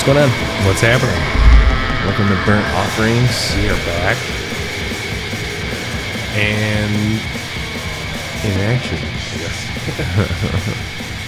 [0.00, 0.30] what's going on?
[0.66, 1.20] What's happening?
[2.08, 3.54] Welcome to Burnt Offerings.
[3.56, 4.16] We are back.
[6.36, 7.20] And
[8.46, 9.60] in action, guess.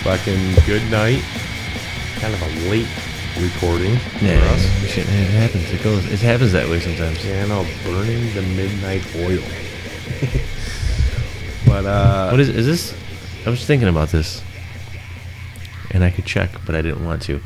[0.05, 1.23] Fucking good night.
[2.21, 2.89] Kind of a late
[3.39, 4.91] recording Yeah, for us.
[4.91, 5.71] should- it happens.
[5.71, 6.11] It goes.
[6.11, 7.23] It happens that way sometimes.
[7.27, 9.43] Yeah, no, burning the midnight oil.
[11.67, 12.95] but uh What is is this?
[13.47, 14.41] I was thinking about this,
[15.91, 17.41] and I could check, but I didn't want to.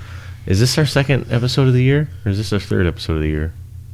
[0.47, 3.23] Is this our second episode of the year, or is this our third episode of
[3.23, 3.53] the year?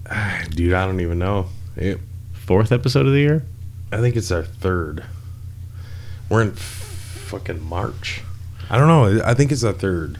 [0.50, 1.46] dude, I don't even know.
[1.76, 1.98] It,
[2.34, 3.44] Fourth episode of the year?
[3.92, 5.04] I think it's our third.
[6.28, 6.56] We're in f-
[7.28, 8.20] fucking March.
[8.68, 9.22] I don't know.
[9.24, 10.18] I think it's our third.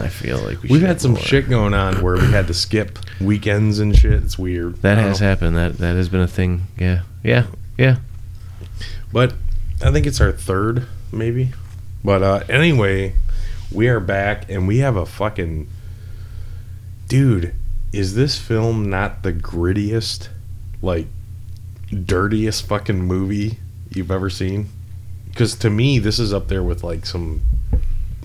[0.00, 1.20] I feel like we We've should had some more.
[1.20, 4.12] shit going on where we had to skip weekends and shit.
[4.22, 4.76] It's weird.
[4.82, 5.26] That has know.
[5.26, 5.56] happened.
[5.56, 6.66] That that has been a thing.
[6.78, 7.46] Yeah, yeah,
[7.76, 7.96] yeah.
[9.12, 9.34] But
[9.82, 11.50] I think it's our third, maybe.
[12.04, 13.14] But uh, anyway,
[13.72, 15.68] we are back and we have a fucking.
[17.08, 17.54] Dude,
[17.92, 20.28] is this film not the grittiest,
[20.80, 21.06] like,
[21.90, 23.58] dirtiest fucking movie
[23.90, 24.68] you've ever seen?
[25.28, 27.42] Because to me, this is up there with, like, some.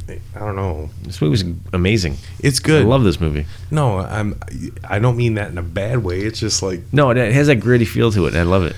[0.07, 0.89] I don't know.
[1.03, 2.15] This movie's amazing.
[2.39, 2.83] It's good.
[2.83, 3.45] I love this movie.
[3.71, 4.39] No, I'm.
[4.87, 6.21] I don't mean that in a bad way.
[6.21, 8.33] It's just like, No, it has that gritty feel to it.
[8.33, 8.75] I love it.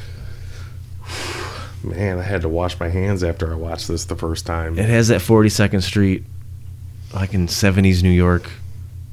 [1.83, 4.77] man, I had to wash my hands after I watched this the first time.
[4.79, 6.23] It has that 42nd Street,
[7.13, 8.49] like in 70s New York,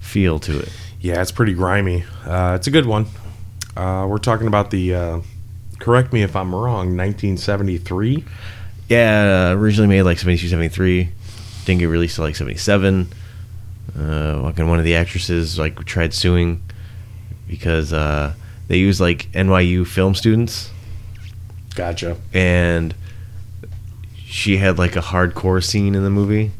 [0.00, 0.72] feel to it.
[1.00, 2.05] Yeah, it's pretty grimy.
[2.25, 3.06] Uh, it's a good one.
[3.77, 4.94] Uh, we're talking about the.
[4.94, 5.20] Uh,
[5.78, 6.97] correct me if I'm wrong.
[6.97, 8.24] 1973.
[8.89, 11.08] Yeah, uh, originally made like 72, 73.
[11.64, 13.08] Didn't get released till like 77.
[13.98, 16.63] Uh, fucking one of the actresses like tried suing
[17.48, 18.34] because uh,
[18.68, 20.70] they used like NYU film students
[21.74, 22.17] Gotcha.
[22.34, 22.95] and
[24.17, 26.51] she had like a hardcore scene in the movie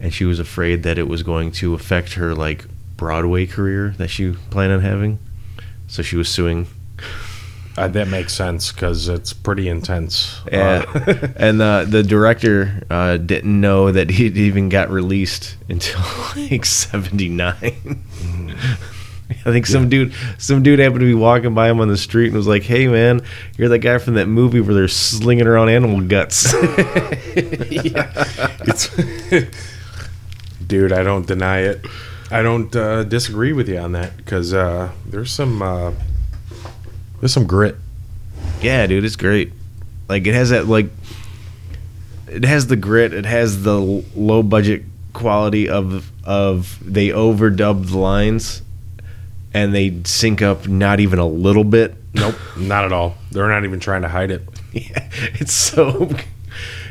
[0.00, 2.64] and she was afraid that it was going to affect her like
[2.96, 5.18] Broadway career that she planned on having.
[5.86, 6.66] So she was suing
[7.76, 10.40] Uh, that makes sense because it's pretty intense.
[10.50, 16.00] Yeah, Uh, and uh, the director uh, didn't know that he even got released until
[16.36, 18.02] like '79.
[19.30, 22.28] I think some dude, some dude happened to be walking by him on the street
[22.28, 23.20] and was like, "Hey, man,
[23.56, 26.46] you're that guy from that movie where they're slinging around animal guts."
[28.66, 28.90] it's.
[30.68, 31.84] Dude, I don't deny it.
[32.30, 35.92] I don't uh, disagree with you on that because uh, there's some uh,
[37.20, 37.76] there's some grit.
[38.60, 39.52] yeah, dude, it's great.
[40.08, 40.90] Like it has that like,
[42.26, 43.14] it has the grit.
[43.14, 44.82] It has the l- low budget
[45.14, 48.60] quality of of they overdubbed the lines,
[49.54, 51.94] and they sync up not even a little bit.
[52.12, 53.14] Nope, not at all.
[53.32, 54.42] They're not even trying to hide it.
[54.70, 55.08] Yeah,
[55.40, 56.10] it's so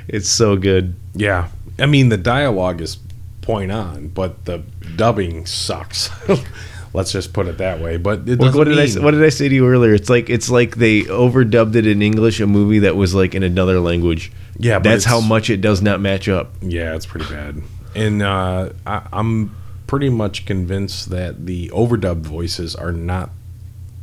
[0.07, 0.95] it's so good.
[1.13, 2.97] Yeah, I mean the dialogue is
[3.47, 4.61] point on, but the
[4.97, 6.09] dubbing sucks.
[6.93, 7.97] Let's just put it that way.
[7.97, 9.93] But it What, did I say- what did I say to you earlier?
[9.93, 13.43] It's like it's like they overdubbed it in English, a movie that was like in
[13.43, 14.31] another language.
[14.59, 16.51] Yeah, but that's how much it does not match up.
[16.61, 17.61] Yeah, it's pretty bad.
[17.95, 19.55] And uh, I, I'm
[19.87, 23.29] pretty much convinced that the overdubbed voices are not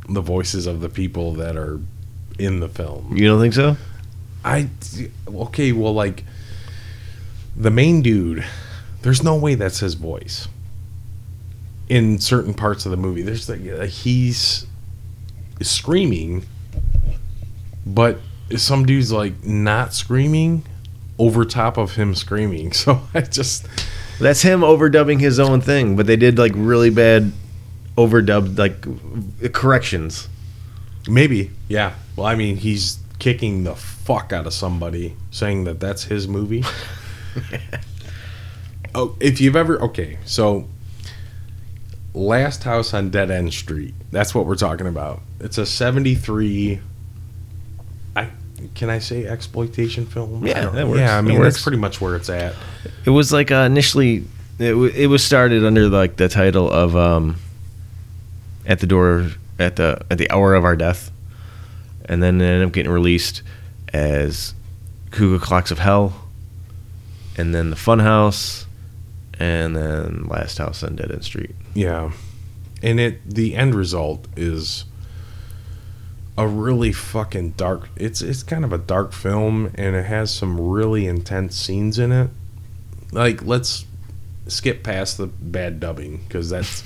[0.09, 1.79] the voices of the people that are
[2.39, 3.15] in the film.
[3.15, 3.77] You don't think so?
[4.43, 4.69] I
[5.27, 6.23] okay, well, like
[7.57, 8.45] the main dude,
[9.05, 10.47] there's no way that's his voice.
[11.87, 14.65] In certain parts of the movie, there's like uh, he's
[15.61, 16.43] screaming,
[17.85, 18.17] but
[18.57, 20.65] some dude's like not screaming
[21.19, 22.71] over top of him screaming.
[22.73, 23.67] So I just
[24.19, 27.31] That's him overdubbing his own thing, but they did like really bad
[27.95, 30.27] overdubbed like corrections.
[31.07, 31.93] maybe yeah.
[32.15, 36.63] Well, I mean, he's kicking the fuck out of somebody, saying that that's his movie.
[38.95, 40.67] oh, if you've ever okay, so
[42.15, 43.93] Last House on Dead End Street.
[44.11, 45.21] That's what we're talking about.
[45.39, 46.79] It's a '73.
[48.15, 48.29] I
[48.73, 50.47] can I say exploitation film?
[50.47, 50.99] Yeah, I that works.
[50.99, 52.55] Yeah, I mean that's pretty much where it's at.
[53.03, 54.23] It was like uh, initially,
[54.59, 57.35] it, w- it was started under like the title of um,
[58.65, 61.11] "At the Door at the at the Hour of Our Death,"
[62.05, 63.41] and then it ended up getting released
[63.93, 64.53] as
[65.11, 66.13] "Cuckoo Clocks of Hell,"
[67.37, 68.64] and then "The Funhouse,"
[69.39, 72.11] and then "Last House on Dead End Street." Yeah.
[72.81, 74.85] And it the end result is
[76.37, 80.59] a really fucking dark it's it's kind of a dark film and it has some
[80.59, 82.29] really intense scenes in it.
[83.11, 83.85] Like let's
[84.47, 86.83] skip past the bad dubbing because that's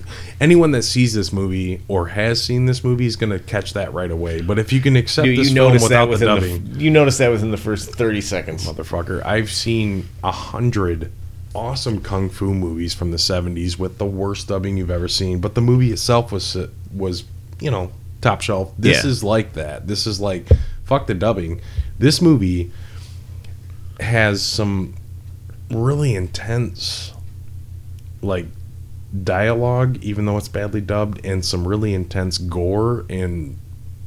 [0.40, 3.92] anyone that sees this movie or has seen this movie is going to catch that
[3.92, 4.42] right away.
[4.42, 6.80] But if you can accept You, this you film notice without that the dubbing, the,
[6.80, 8.66] you notice that within the first thirty seconds.
[8.66, 11.10] motherfucker, I've seen a hundred
[11.58, 15.54] awesome kung fu movies from the 70s with the worst dubbing you've ever seen, but
[15.54, 17.24] the movie itself was uh, was,
[17.60, 17.90] you know,
[18.20, 18.72] top shelf.
[18.78, 19.10] This Yeah.
[19.10, 19.86] is like that.
[19.86, 20.46] This is like
[20.84, 21.60] fuck the dubbing.
[21.98, 22.70] This movie
[24.00, 24.94] has some
[25.70, 27.12] really intense
[28.22, 28.46] like
[29.24, 33.56] dialogue even though it's badly dubbed and some really intense gore and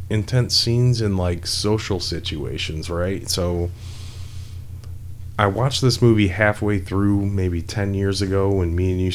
[0.09, 3.29] intense scenes in like social situations, right?
[3.29, 3.69] So
[5.41, 9.11] I watched this movie halfway through maybe 10 years ago when me and you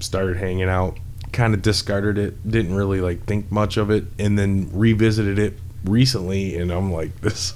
[0.00, 0.98] started hanging out.
[1.30, 5.56] Kind of discarded it, didn't really like think much of it, and then revisited it
[5.84, 7.54] recently and I'm like this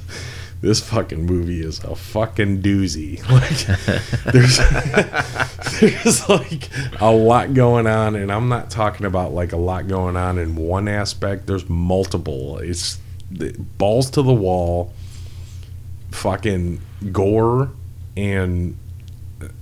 [0.61, 3.19] this fucking movie is a fucking doozy.
[3.29, 4.59] Like there's
[5.81, 6.69] there's like
[7.01, 10.55] a lot going on and I'm not talking about like a lot going on in
[10.55, 11.49] one aspect.
[11.49, 12.59] There's multiple.
[12.59, 13.01] It's
[13.79, 14.93] balls to the wall
[16.13, 16.81] fucking
[17.11, 17.71] gore
[18.17, 18.77] and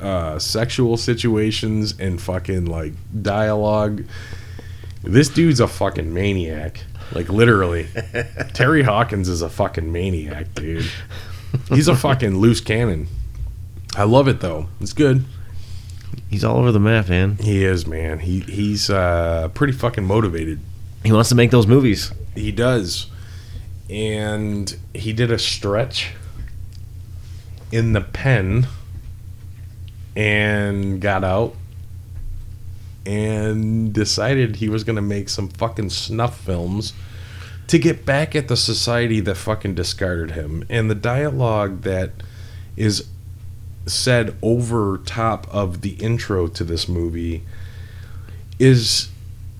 [0.00, 2.92] uh, sexual situations and fucking like
[3.22, 4.04] dialogue.
[5.02, 6.84] This dude's a fucking maniac.
[7.12, 7.88] Like literally.
[8.52, 10.90] Terry Hawkins is a fucking maniac, dude.
[11.68, 13.08] He's a fucking loose cannon.
[13.96, 14.68] I love it though.
[14.80, 15.24] It's good.
[16.28, 17.36] He's all over the map, man.
[17.40, 18.20] He is, man.
[18.20, 20.60] He he's uh, pretty fucking motivated.
[21.04, 22.12] He wants to make those movies.
[22.34, 23.06] He does.
[23.88, 26.12] And he did a stretch
[27.70, 28.66] in the pen
[30.16, 31.54] and got out
[33.06, 36.92] and decided he was going to make some fucking snuff films
[37.66, 40.64] to get back at the society that fucking discarded him.
[40.68, 42.10] And the dialogue that
[42.76, 43.06] is
[43.86, 47.42] said over top of the intro to this movie
[48.58, 49.08] is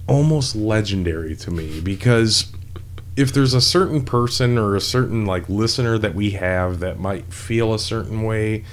[0.07, 2.53] almost legendary to me because
[3.17, 7.33] if there's a certain person or a certain like listener that we have that might
[7.33, 8.65] feel a certain way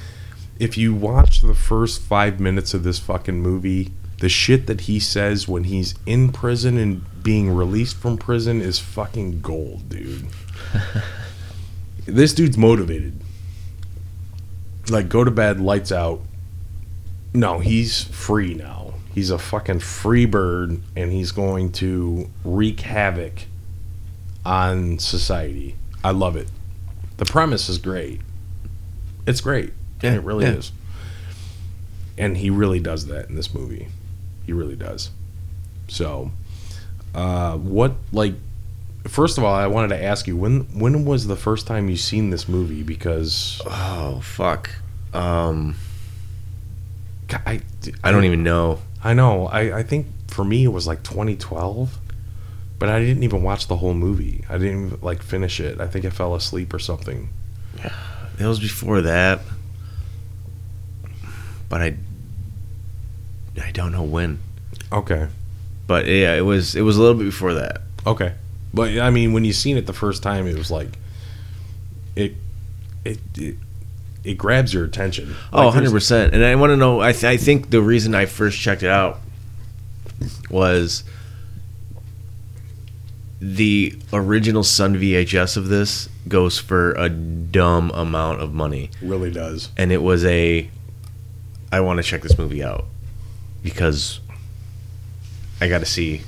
[0.60, 5.00] if you watch the first 5 minutes of this fucking movie the shit that he
[5.00, 10.28] says when he's in prison and being released from prison is fucking gold dude.
[12.08, 13.20] This dude's motivated.
[14.90, 16.22] Like go to bed lights out.
[17.34, 18.94] No he's free now.
[19.14, 23.44] He's a fucking free bird and he's going to wreak havoc
[24.48, 25.76] on society.
[26.04, 26.48] I love it.
[27.18, 28.22] The premise is great.
[29.28, 29.74] It's great.
[30.02, 30.54] Yeah, it really yeah.
[30.54, 30.72] is.
[32.18, 33.90] And he really does that in this movie.
[34.46, 35.12] He really does.
[35.90, 36.32] So
[37.14, 38.36] uh what like
[39.08, 41.98] first of all i wanted to ask you when when was the first time you
[41.98, 42.84] seen this movie?
[42.84, 44.70] Because Oh fuck.
[45.14, 45.76] Um,
[47.46, 47.62] I,
[48.04, 48.80] I don't even know.
[49.04, 49.48] I know.
[49.48, 51.98] I, I think for me it was like 2012,
[52.80, 54.44] but I didn't even watch the whole movie.
[54.50, 55.80] I didn't even, like finish it.
[55.80, 57.30] I think I fell asleep or something.
[57.78, 57.94] Yeah,
[58.40, 59.42] it was before that,
[61.70, 61.98] but I
[63.62, 64.40] I don't know when.
[64.92, 65.28] Okay.
[65.88, 67.82] But yeah, it was it was a little bit before that.
[68.06, 68.34] Okay.
[68.74, 70.98] But I mean, when you seen it the first time, it was like
[72.16, 72.36] it
[73.06, 73.56] it it,
[74.24, 75.36] it grabs your attention.
[75.54, 76.34] Oh, 100%.
[76.34, 77.00] And I want to know.
[77.00, 79.20] I th- I think the reason I first checked it out
[80.50, 81.04] was
[83.40, 89.70] the original Sun VHS of this goes for a dumb amount of money, Really does.
[89.78, 90.70] and it was a.
[91.72, 92.86] I want to check this movie out
[93.64, 94.20] because
[95.62, 96.22] I got to see.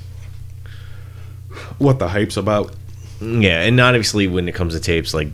[1.78, 2.74] What the hype's about?
[3.20, 5.28] Yeah, and obviously when it comes to tapes, like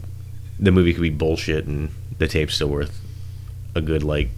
[0.59, 2.99] the movie could be bullshit, and the tape's still worth
[3.75, 4.31] a good like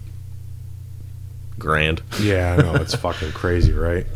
[1.58, 2.02] grand.
[2.20, 4.06] Yeah, I know it's fucking crazy, right?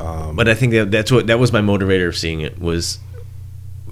[0.00, 2.98] Um, But I think that that's what that was my motivator of seeing it was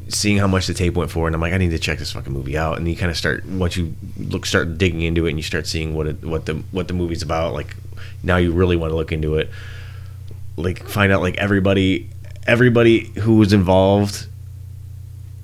[0.08, 2.12] seeing how much the tape went for, and I'm like, I need to check this
[2.12, 2.78] fucking movie out.
[2.78, 5.66] And you kind of start once you look, start digging into it, and you start
[5.66, 7.52] seeing what it, what the what the movie's about.
[7.52, 7.76] Like
[8.22, 9.50] now you really want to look into it,
[10.56, 12.08] like find out like everybody
[12.46, 14.26] everybody who was involved,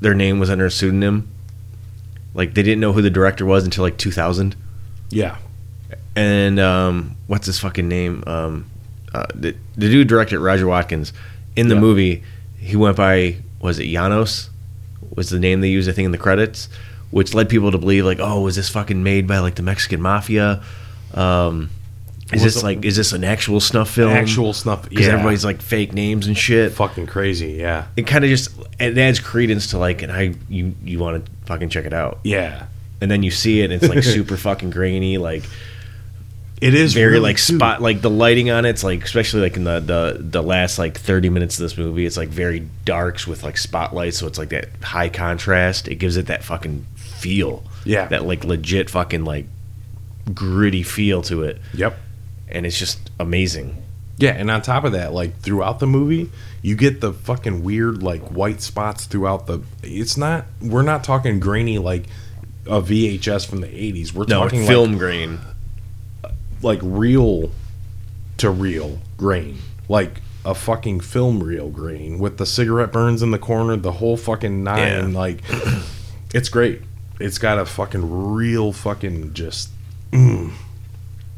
[0.00, 1.28] their name was under a pseudonym.
[2.32, 4.56] Like they didn't know who the director was until like 2000
[5.10, 5.36] yeah,
[6.16, 8.24] and um, what's his fucking name?
[8.26, 8.70] Um,
[9.14, 11.12] uh, the, the dude directed Roger Watkins.
[11.56, 11.80] In the Yeah.
[11.80, 12.22] movie,
[12.58, 14.50] he went by was it Janos?
[15.14, 15.88] Was the name they used?
[15.88, 16.68] I think in the credits,
[17.10, 20.02] which led people to believe like, oh, was this fucking made by like the Mexican
[20.02, 20.62] mafia?
[21.14, 21.70] Um,
[22.32, 24.10] is this it- like is this an actual snuff film?
[24.12, 24.88] actual snuff.
[24.88, 26.72] because Yeah, everybody's like fake names and shit.
[26.72, 27.52] fucking crazy.
[27.52, 31.24] Yeah, It kind of just it adds credence to like, and I you you want
[31.24, 32.64] to fucking check it out, yeah.
[33.00, 35.44] and then you see it, and it's like super fucking grainy, like
[36.64, 37.56] It is very really like too.
[37.56, 40.96] spot like the lighting on it's like especially like in the the the last like
[40.98, 44.48] 30 minutes of this movie it's like very darks with like spotlights so it's like
[44.48, 48.06] that high contrast it gives it that fucking feel Yeah.
[48.08, 49.46] that like legit fucking like
[50.32, 51.98] gritty feel to it Yep.
[52.48, 53.82] and it's just amazing.
[54.16, 56.30] Yeah, and on top of that, like throughout the movie,
[56.62, 59.60] you get the fucking weird like white spots throughout the.
[59.82, 60.46] It's not.
[60.62, 62.04] We're not talking grainy like
[62.64, 64.12] a VHS from the '80s.
[64.14, 65.40] We're No, talking film grain.
[66.64, 67.50] Like real
[68.38, 73.38] to real grain, like a fucking film reel grain with the cigarette burns in the
[73.38, 75.12] corner, the whole fucking nine.
[75.12, 75.18] Yeah.
[75.18, 75.42] Like,
[76.34, 76.82] it's great.
[77.20, 79.70] It's got a fucking real fucking just.
[80.10, 80.50] mm,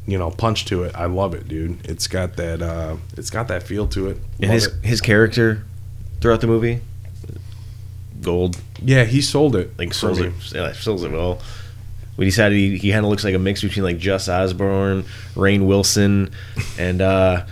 [0.06, 0.94] you know, punch to it.
[0.94, 1.84] I love it, dude.
[1.86, 2.62] It's got that.
[2.62, 4.18] uh It's got that feel to it.
[4.40, 4.74] And his it.
[4.84, 5.64] his character
[6.20, 6.80] throughout the movie,
[8.22, 9.78] gold, Yeah, he sold it.
[9.78, 11.40] like sells it, yeah, sells it well.
[12.16, 15.04] We decided he, he kind of looks like a mix between like Just Osborne,
[15.34, 16.30] Rainn Wilson,
[16.78, 17.46] and uh,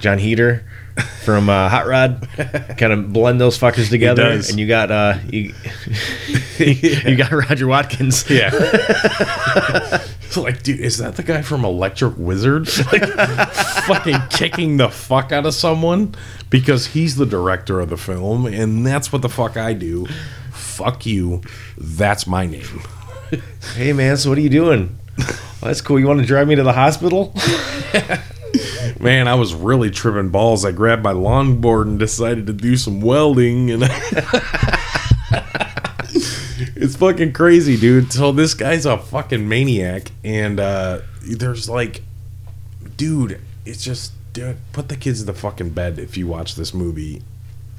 [0.00, 0.64] John Heater
[1.24, 2.28] from uh, Hot Rod.
[2.76, 5.54] kind of blend those fuckers together, and you got uh, you,
[6.58, 8.28] you got Roger Watkins.
[8.28, 8.50] Yeah.
[10.36, 12.68] like, dude, is that the guy from Electric Wizard?
[12.92, 13.06] Like,
[13.86, 16.14] fucking kicking the fuck out of someone
[16.50, 20.06] because he's the director of the film, and that's what the fuck I do.
[20.52, 21.42] Fuck you.
[21.76, 22.82] That's my name.
[23.74, 24.98] Hey man, so what are you doing?
[25.18, 25.28] Well,
[25.62, 25.98] that's cool.
[26.00, 27.34] You want to drive me to the hospital?
[29.00, 30.64] Man, I was really tripping balls.
[30.64, 33.82] I grabbed my longboard and decided to do some welding, and
[36.74, 38.12] it's fucking crazy, dude.
[38.12, 42.02] So this guy's a fucking maniac, and uh, there's like,
[42.96, 46.72] dude, it's just dude, put the kids in the fucking bed if you watch this
[46.72, 47.22] movie.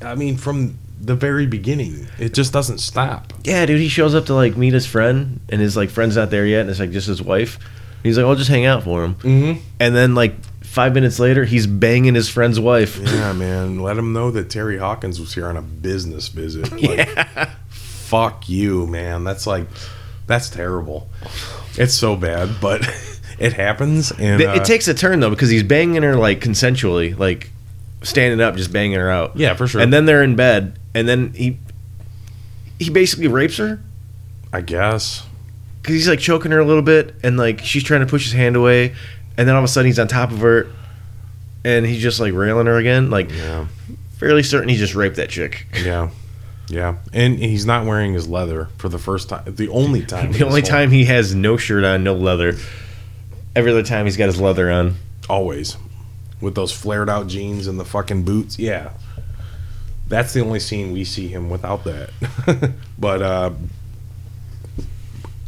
[0.02, 3.34] I mean, from the very beginning, it just doesn't stop.
[3.44, 6.30] Yeah, dude, he shows up to like meet his friend, and his like friend's not
[6.30, 7.58] there yet, and it's like just his wife.
[8.04, 9.62] He's like, "I'll just hang out for him," Mm-hmm.
[9.80, 12.98] and then like five minutes later, he's banging his friend's wife.
[12.98, 13.80] Yeah, man.
[13.80, 16.72] Let him know that Terry Hawkins was here on a business visit.
[16.82, 19.24] Like, Fuck you, man.
[19.24, 19.68] That's like,
[20.26, 21.10] that's terrible.
[21.76, 22.82] It's so bad, but
[23.40, 26.40] it happens, and It, uh, it takes a turn though because he's banging her like
[26.42, 27.52] consensually, like
[28.02, 29.36] standing up, just banging her out.
[29.38, 29.82] yeah, for sure.
[29.82, 31.58] And then they're in bed, and then he
[32.80, 33.82] he basically rapes her
[34.52, 35.26] I guess,
[35.82, 38.34] because he's like choking her a little bit, and like she's trying to push his
[38.34, 38.96] hand away,
[39.38, 40.68] and then all of a sudden he's on top of her,
[41.64, 43.10] and he's just like railing her again.
[43.12, 43.68] Like yeah,
[44.18, 45.68] fairly certain he just raped that chick.
[45.84, 46.10] yeah,
[46.68, 46.96] yeah.
[47.14, 49.44] And he's not wearing his leather for the first time.
[49.56, 50.26] The only time.
[50.28, 52.56] in The this only whole- time he has no shirt on, no leather.
[53.56, 54.96] Every other time he's got his leather on.
[55.30, 55.76] always
[56.42, 58.58] with those flared out jeans and the fucking boots.
[58.58, 58.92] Yeah,
[60.08, 62.10] that's the only scene we see him without that.
[63.00, 63.52] but uh,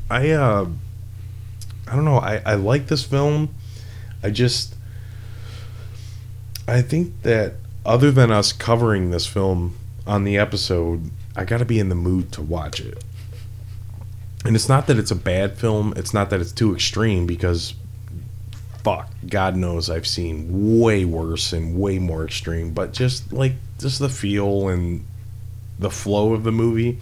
[0.10, 0.68] I uh,
[1.88, 2.18] I don't know.
[2.18, 3.54] I I like this film.
[4.24, 4.76] I just
[6.68, 7.56] I think that
[7.86, 11.96] other than us covering this film on the episode, I got to be in the
[11.96, 13.04] mood to watch it.
[14.46, 15.94] And it's not that it's a bad film.
[15.96, 17.74] It's not that it's too extreme because
[18.84, 22.74] fuck, God knows I've seen way worse and way more extreme.
[22.74, 25.06] But just like just the feel and
[25.80, 27.00] the flow of the movie,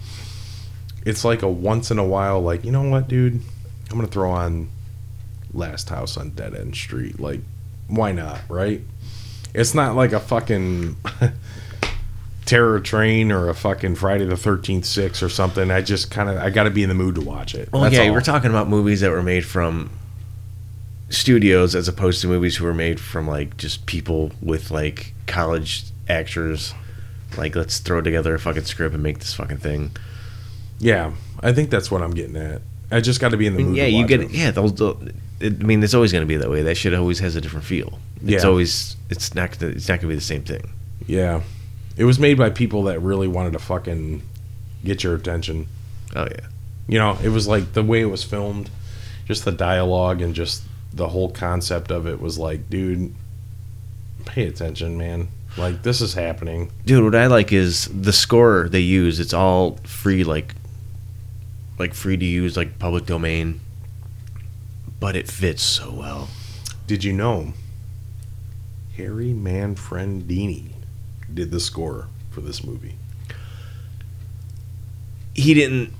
[1.04, 2.40] it's like a once in a while.
[2.40, 3.40] Like you know what, dude,
[3.90, 4.68] I'm gonna throw on
[5.52, 7.18] Last House on Dead End Street.
[7.20, 7.40] Like,
[7.88, 8.80] why not, right?
[9.54, 10.96] It's not like a fucking
[12.44, 15.70] Terror Train or a fucking Friday the Thirteenth Six or something.
[15.70, 17.72] I just kind of I got to be in the mood to watch it.
[17.72, 18.12] Well, That's yeah, all.
[18.12, 19.90] we're talking about movies that were made from
[21.10, 25.84] studios as opposed to movies who were made from like just people with like college
[26.08, 26.74] actors.
[27.36, 29.92] Like, let's throw together a fucking script and make this fucking thing.
[30.80, 32.62] Yeah, I think that's what I'm getting at.
[32.90, 33.76] I just got to be in the mood.
[33.76, 34.30] yeah, you get it.
[34.32, 34.50] yeah.
[34.50, 34.72] Those,
[35.38, 36.62] it, I mean, it's always going to be that way.
[36.62, 38.00] That shit always has a different feel.
[38.24, 38.48] It's Yeah.
[38.48, 40.72] always it's not gonna, it's not going to be the same thing.
[41.06, 41.42] Yeah,
[41.96, 44.22] it was made by people that really wanted to fucking
[44.84, 45.68] get your attention.
[46.16, 46.46] Oh yeah.
[46.88, 48.70] You know, it was like the way it was filmed,
[49.26, 53.14] just the dialogue and just the whole concept of it was like, dude,
[54.24, 55.28] pay attention, man.
[55.56, 56.70] Like this is happening.
[56.84, 59.18] Dude, what I like is the score they use.
[59.20, 60.54] It's all free, like,
[61.78, 63.60] like free to use, like public domain.
[65.00, 66.28] But it fits so well.
[66.86, 67.54] Did you know
[68.96, 70.72] Harry Manfredini
[71.32, 72.96] did the score for this movie?
[75.34, 75.92] He didn't.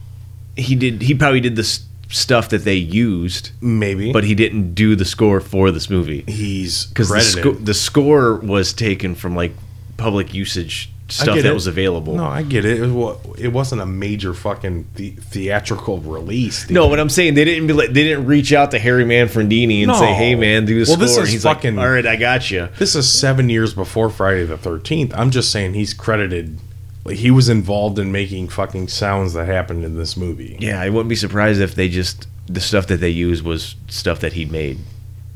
[0.56, 1.02] He did.
[1.02, 5.04] He probably did the s- stuff that they used, Maybe, but he didn't do the
[5.04, 9.52] score for this movie he's because the, sco- the score was taken from like
[9.96, 11.52] public usage stuff that it.
[11.52, 12.14] was available.
[12.16, 12.80] No, I get it.
[12.80, 16.62] It, was, it wasn't a major fucking the- theatrical release.
[16.66, 16.74] dude.
[16.74, 19.80] No, what I'm saying, they didn't be like, they didn't reach out to Harry Manfredini
[19.80, 19.94] and No.
[19.98, 22.14] say, "Hey, man, do the Well, score." this is he's fucking- like, "All right, I
[22.16, 25.12] got you." This is seven years before Friday the Thirteenth.
[25.16, 26.58] I'm just saying he's credited.
[27.04, 30.56] Like he was involved in making fucking sounds that happened in this movie.
[30.60, 34.20] Yeah, I wouldn't be surprised if they just the stuff that they used was stuff
[34.20, 34.78] that he'd made,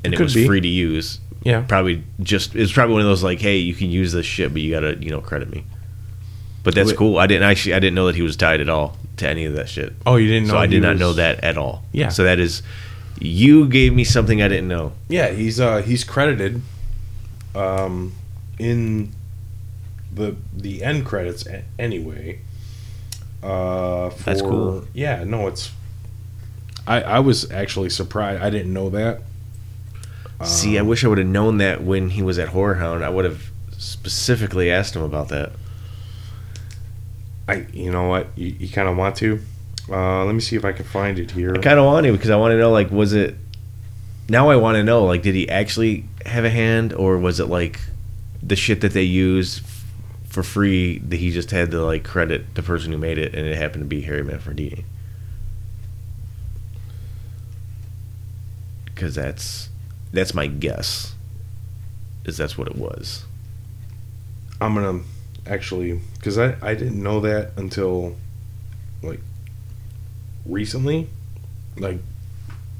[0.05, 0.47] and it Could was be.
[0.47, 1.21] free to use.
[1.43, 1.63] Yeah.
[1.67, 4.63] Probably just it's probably one of those like, hey, you can use this shit, but
[4.63, 5.65] you gotta you know credit me.
[6.63, 6.97] But that's Wait.
[6.99, 7.19] cool.
[7.19, 9.55] I didn't actually I didn't know that he was tied at all to any of
[9.55, 9.93] that shit.
[10.07, 10.55] Oh, you didn't know?
[10.55, 11.83] so I he did not was- know that at all.
[11.93, 12.09] Yeah.
[12.09, 12.63] So that is
[13.21, 14.93] you gave me something I didn't know.
[15.09, 16.61] Yeah, he's uh he's credited
[17.55, 18.13] um
[18.59, 19.13] in
[20.15, 22.39] the the end credits a- anyway.
[23.43, 24.85] Uh for, That's cool.
[24.95, 25.73] Yeah, no, it's
[26.87, 28.43] I I was actually surprised.
[28.43, 29.23] I didn't know that.
[30.45, 33.05] See, I Um, wish I would have known that when he was at Horror Hound.
[33.05, 35.53] I would have specifically asked him about that.
[37.49, 38.29] I you know what?
[38.37, 39.41] You, you kind of want to.
[39.91, 41.55] Uh let me see if I can find it here.
[41.55, 43.37] I kind of want to because I want to know like was it
[44.29, 47.47] now I want to know like did he actually have a hand or was it
[47.47, 47.81] like
[48.43, 49.74] the shit that they used f-
[50.35, 53.47] for free that he just had to like credit the person who made it and
[53.47, 54.83] it happened to be Harry Manfredini
[58.87, 59.69] because that's
[60.13, 61.15] that's my guess
[62.25, 63.25] is that's what it was
[64.61, 65.05] I'm gonna
[65.47, 68.17] actually because I I didn't know that until
[69.05, 69.21] like
[70.45, 71.09] recently,
[71.77, 71.99] like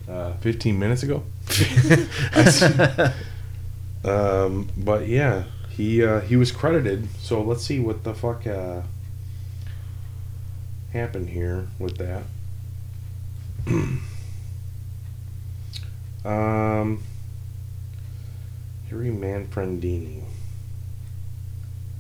[0.09, 1.23] uh, 15 minutes ago.
[4.05, 5.45] Um, but yeah,
[5.77, 7.09] he uh, he was credited.
[7.19, 8.83] So let's see what the fuck uh,
[10.93, 12.23] happened here with that.
[16.25, 17.03] um,
[18.89, 20.23] Harry Manfredini.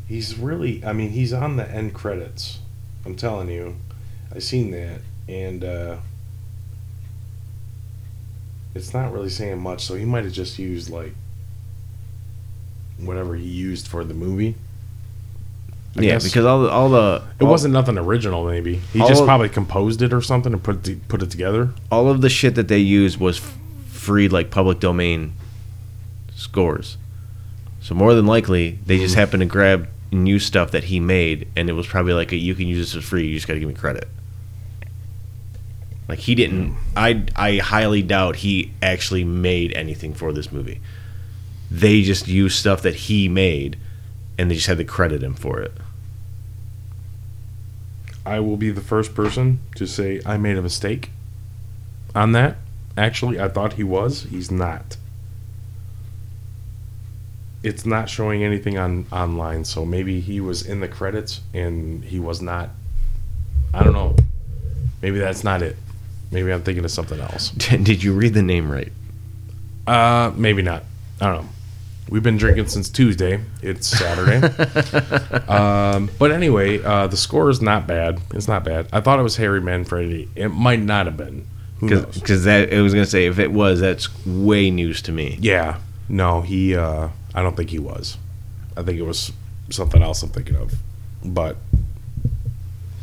[0.06, 2.60] He's really, I mean, he's on the end credits.
[3.04, 3.76] I'm telling you,
[4.32, 5.96] I seen that, and uh,
[8.74, 9.84] it's not really saying much.
[9.84, 11.14] So he might have just used like
[12.98, 14.54] whatever he used for the movie.
[15.96, 16.24] I yeah guess.
[16.24, 18.46] because all the all the It all- wasn't nothing original.
[18.46, 21.70] Maybe he just of- probably composed it or something and put it, put it together.
[21.90, 23.40] all of the shit that they used was
[24.04, 25.32] free like public domain
[26.34, 26.98] scores
[27.80, 29.20] so more than likely they just hmm.
[29.20, 32.54] happened to grab new stuff that he made and it was probably like a, you
[32.54, 34.08] can use this for free you just gotta give me credit
[36.08, 36.78] like he didn't hmm.
[36.96, 40.80] i i highly doubt he actually made anything for this movie
[41.70, 43.76] they just used stuff that he made
[44.38, 45.72] and they just had to credit him for it
[48.26, 51.10] I will be the first person to say I made a mistake
[52.14, 52.56] on that.
[52.96, 54.24] Actually, I thought he was.
[54.24, 54.96] He's not.
[57.62, 62.18] It's not showing anything on online, so maybe he was in the credits and he
[62.18, 62.70] was not.
[63.72, 64.16] I don't know.
[65.02, 65.76] Maybe that's not it.
[66.30, 67.50] Maybe I'm thinking of something else.
[67.50, 68.92] did you read the name right
[69.86, 70.84] Uh, maybe not.
[71.20, 71.48] I don't know.
[72.08, 73.40] We've been drinking since Tuesday.
[73.62, 74.46] It's Saturday.
[75.48, 78.20] um, but anyway, uh, the score is not bad.
[78.34, 78.88] It's not bad.
[78.92, 80.28] I thought it was Harry Manfredi.
[80.36, 81.46] It might not have been.
[81.80, 82.14] Who knows?
[82.14, 85.78] because that it was gonna say if it was that's way news to me Yeah.
[86.08, 86.76] No, he.
[86.76, 88.16] Uh, I don't think he was.
[88.76, 89.32] I think it was
[89.70, 90.74] something else I'm thinking of.
[91.24, 91.56] But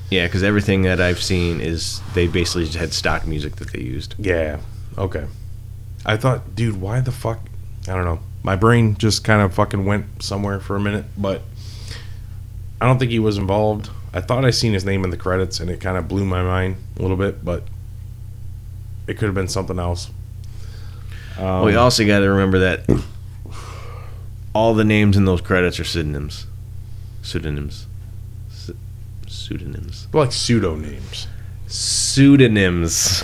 [0.09, 3.81] Yeah, because everything that I've seen is they basically just had stock music that they
[3.81, 4.15] used.
[4.19, 4.59] yeah,
[4.97, 5.25] okay.
[6.05, 7.39] I thought, dude, why the fuck?
[7.87, 8.19] I don't know.
[8.43, 11.41] My brain just kind of fucking went somewhere for a minute, but
[12.79, 13.89] I don't think he was involved.
[14.13, 16.41] I thought I seen his name in the credits, and it kind of blew my
[16.43, 17.63] mind a little bit, but
[19.07, 20.09] it could have been something else.
[21.37, 22.89] Um, you also got to remember that
[24.53, 26.45] all the names in those credits are pseudonyms.
[27.21, 27.87] Pseudonyms.
[29.27, 30.07] Pseudonyms.
[30.13, 30.75] like pseudo
[31.67, 33.23] Pseudonyms.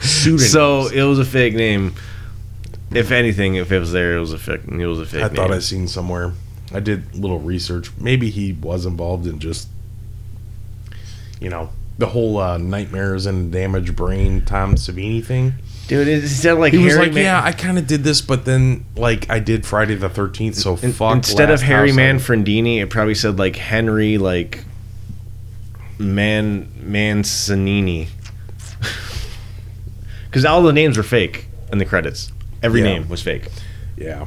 [0.00, 0.52] Pseudonyms.
[0.52, 1.94] So it was a fake name.
[2.90, 4.62] If anything, if it was there, it was a fake.
[4.66, 5.36] It was a fake I name.
[5.36, 6.32] thought I seen somewhere.
[6.72, 7.90] I did a little research.
[7.98, 9.68] Maybe he was involved in just,
[11.40, 15.54] you know, the whole uh, nightmares and damaged brain Tom Savini thing.
[15.88, 18.44] Dude, it sounded like He was like, Man- "Yeah, I kind of did this, but
[18.44, 22.82] then like I did Friday the Thirteenth, so In- fuck." instead of Harry House Manfredini,
[22.82, 24.64] it probably said like Henry like
[25.98, 28.08] Man Manzanini.
[30.26, 32.32] Because all the names were fake in the credits.
[32.62, 32.86] Every Yeah.
[32.98, 33.48] name was fake.
[33.96, 34.26] Yeah.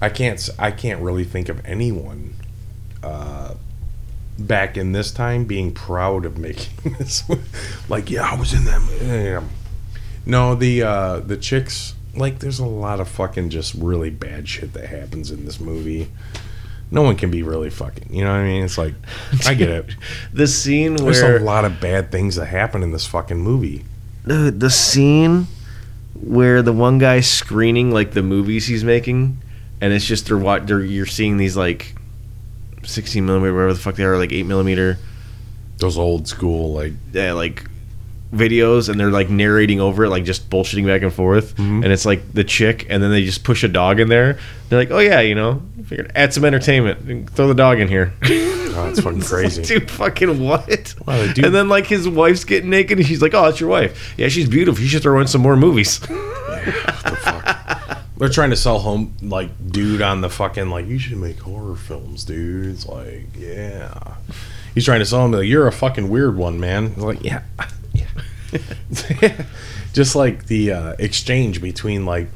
[0.00, 0.48] I can't.
[0.58, 2.34] I can't really think of anyone
[3.02, 3.54] uh,
[4.38, 7.22] back in this time being proud of making this.
[7.88, 8.82] like, yeah, I was in that.
[9.02, 9.42] Yeah.
[10.26, 11.94] No, the uh, the chicks.
[12.16, 16.08] Like, there's a lot of fucking just really bad shit that happens in this movie.
[16.90, 18.14] No one can be really fucking.
[18.14, 18.62] You know what I mean?
[18.64, 18.94] It's like,
[19.46, 19.96] I get it.
[20.32, 23.84] The scene There's where a lot of bad things that happen in this fucking movie.
[24.24, 25.48] the, the scene
[26.20, 29.38] where the one guy's screening like the movies he's making,
[29.80, 31.94] and it's just they're what they're you're seeing these like
[32.82, 34.98] sixteen millimeter, whatever the fuck they are, like eight millimeter,
[35.78, 37.64] Those old school, like, yeah, like
[38.34, 41.54] videos and they're like narrating over it, like just bullshitting back and forth.
[41.56, 41.82] Mm-hmm.
[41.84, 44.38] And it's like the chick, and then they just push a dog in there.
[44.68, 47.88] They're like, oh yeah, you know, figured add some entertainment, and throw the dog in
[47.88, 48.12] here.
[48.76, 49.62] Oh, it's fucking crazy.
[49.62, 50.66] Dude, fucking what?
[50.66, 53.68] They do- And then like his wife's getting naked, and she's like, "Oh, that's your
[53.68, 54.14] wife.
[54.18, 54.82] Yeah, she's beautiful.
[54.82, 56.00] You should throw in some more movies."
[56.64, 61.38] the They're trying to sell home like dude on the fucking like you should make
[61.38, 62.66] horror films, dude.
[62.74, 64.16] It's like, yeah.
[64.74, 66.86] He's trying to sell him like you're a fucking weird one, man.
[66.86, 67.42] It's like, yeah.
[69.92, 72.28] Just like the uh, exchange between like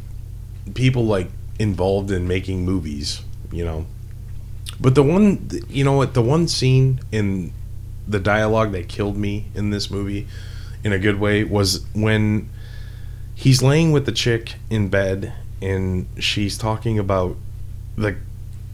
[0.75, 1.29] people like
[1.59, 3.87] involved in making movies, you know.
[4.81, 7.53] But the one you know what, the one scene in
[8.07, 10.27] the dialogue that killed me in this movie
[10.85, 12.49] in a good way was when
[13.35, 17.37] he's laying with the chick in bed and she's talking about
[17.97, 18.17] the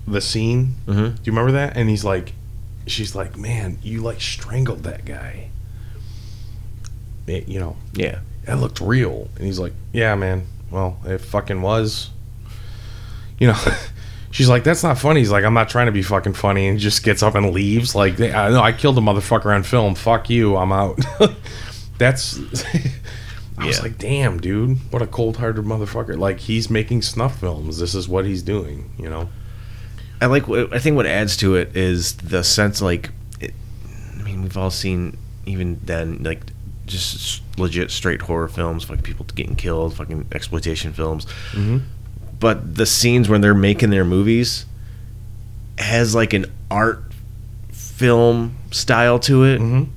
[0.07, 0.75] the scene.
[0.87, 1.15] Mhm.
[1.15, 1.77] Do you remember that?
[1.77, 2.35] And he's like,
[2.87, 5.49] she's like, man, you like strangled that guy.
[7.27, 9.29] It- you know, yeah, that looked real.
[9.37, 10.47] And he's like, yeah, man.
[10.71, 12.11] Well, it fucking was.
[13.39, 13.59] You know.
[14.31, 15.21] She's like, that's not funny.
[15.21, 17.95] He's like, I'm not trying to be fucking funny, and just gets up and leaves.
[17.95, 19.95] Like, I know I killed a motherfucker on film.
[19.95, 20.57] Fuck you.
[20.57, 20.99] I'm out.
[21.99, 22.41] that's.
[23.59, 26.19] I was like, damn, dude, what a cold-hearted motherfucker.
[26.19, 27.79] Like, he's making snuff films.
[27.79, 28.91] This is what he's doing.
[28.99, 29.29] You know.
[30.21, 30.49] I like.
[30.49, 33.55] I think what adds to it is the sense, like, it,
[34.19, 36.41] I mean, we've all seen even then, like,
[36.87, 41.27] just legit straight horror films, fucking people getting killed, fucking exploitation films.
[41.53, 41.79] Mm-hmm.
[42.41, 44.67] But the scenes when they're making their movies
[45.79, 47.03] has like an art
[47.73, 49.91] film style to it, Mm-hmm.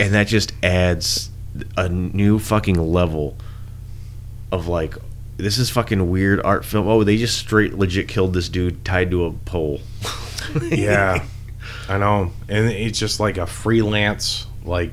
[0.00, 1.30] and that just adds
[1.76, 3.36] a new fucking level
[4.52, 4.94] of like.
[5.36, 6.86] This is fucking weird art film.
[6.86, 9.80] Oh, they just straight legit killed this dude tied to a pole.
[10.62, 11.24] yeah
[11.88, 14.90] i know and it's just like a freelance like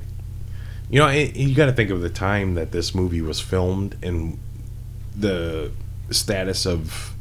[0.90, 4.38] you know you got to think of the time that this movie was filmed and
[5.16, 5.72] the
[6.12, 7.14] status of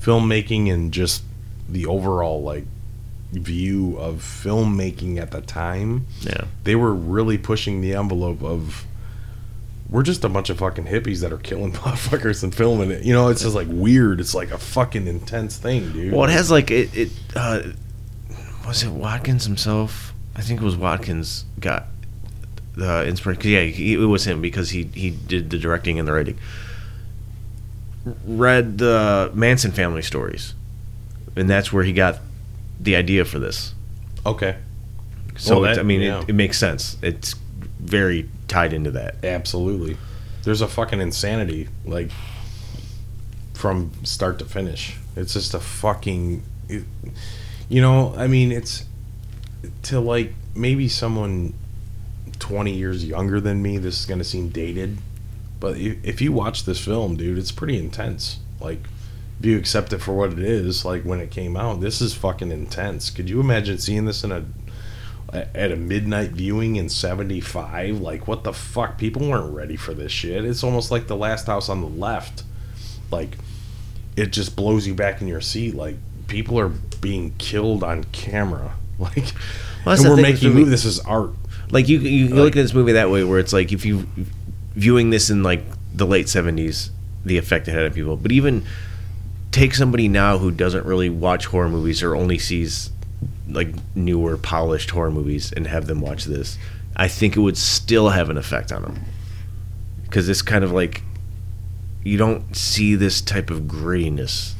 [0.00, 1.22] filmmaking and just
[1.68, 2.64] the overall like
[3.32, 6.44] view of filmmaking at the time Yeah.
[6.64, 8.84] they were really pushing the envelope of
[9.90, 13.12] we're just a bunch of fucking hippies that are killing motherfuckers and filming it you
[13.12, 16.50] know it's just like weird it's like a fucking intense thing dude Well, it has
[16.50, 16.94] like it.
[16.96, 17.62] it uh,
[18.66, 20.12] was it Watkins himself?
[20.34, 21.86] I think it was Watkins got
[22.76, 23.40] the inspiration.
[23.42, 26.38] 'cause, Yeah, he, it was him because he he did the directing and the writing.
[28.24, 30.54] Read the Manson family stories,
[31.34, 32.18] and that's where he got
[32.78, 33.74] the idea for this.
[34.24, 34.56] okay
[35.36, 36.20] So Well, that- I mean, yeah.
[36.20, 36.96] it, it makes sense.
[37.02, 37.34] It's
[37.80, 39.16] very tied into that.
[39.24, 39.96] Absolutely.
[40.44, 42.10] There's a fucking insanity, like,
[43.54, 44.96] from start to finish.
[45.16, 46.42] It's just a fucking.
[46.68, 46.84] It,
[47.68, 48.84] you know, I mean, it's.
[49.84, 51.54] To, like, maybe someone
[52.38, 54.98] 20 years younger than me, this is going to seem dated.
[55.58, 58.38] But if, you watch this film, dude, it's pretty intense.
[58.60, 58.80] Like,
[59.40, 62.14] if you accept it for what it is, like, when it came out, this is
[62.14, 63.10] fucking intense.
[63.10, 64.44] Could you imagine seeing this in a
[65.32, 68.96] at a midnight viewing in 75 like what the fuck?
[68.96, 70.44] People weren't ready for this shit.
[70.44, 72.44] It's almost like the last house on the left.
[73.10, 73.36] Like
[74.16, 75.74] it just blows you back in your seat.
[75.74, 75.96] Like
[76.28, 78.74] people are being killed on camera.
[78.98, 79.30] Like
[79.84, 81.32] Well, and we're making movie this is art
[81.70, 84.06] like you you look at this movie that way where it's like if you
[84.74, 85.62] viewing this in like
[85.94, 86.90] the late 70s
[87.26, 88.16] the effect it had on people.
[88.16, 88.64] But even
[89.50, 92.90] take somebody now who doesn't really watch horror movies or only sees
[93.48, 96.58] like newer polished horror movies and have them watch this
[96.96, 99.00] i think it would still have an effect on them
[100.02, 101.02] because it's kind of like
[102.04, 104.52] you don't see this type of grittiness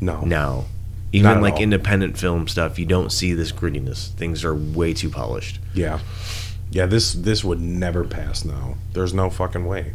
[0.00, 0.20] no.
[0.22, 0.64] now
[1.12, 1.62] even like all.
[1.62, 4.08] independent film stuff you don't see this grittiness.
[4.08, 5.58] Things are way too polished.
[5.74, 6.00] Yeah.
[6.70, 8.76] Yeah this this would never pass now.
[8.92, 9.94] There's no fucking way.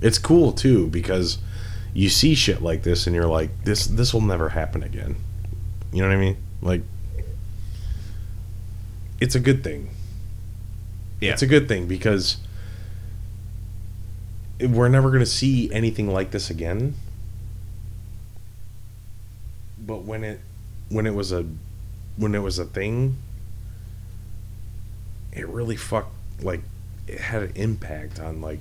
[0.00, 1.38] It's cool too because
[1.92, 5.16] you see shit like this and you're like this this will never happen again.
[5.92, 6.36] You know what i mean?
[6.62, 6.82] Like
[9.20, 9.90] it's a good thing.
[11.20, 11.32] Yeah.
[11.32, 12.38] it's a good thing because
[14.60, 16.94] we're never going to see anything like this again
[19.86, 20.40] but when it
[20.88, 21.46] when it was a
[22.16, 23.16] when it was a thing
[25.32, 26.60] it really fucked like
[27.06, 28.60] it had an impact on like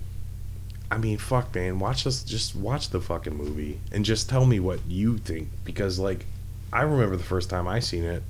[0.91, 4.59] I mean fuck man watch us just watch the fucking movie and just tell me
[4.59, 6.25] what you think because like
[6.73, 8.23] I remember the first time I seen it.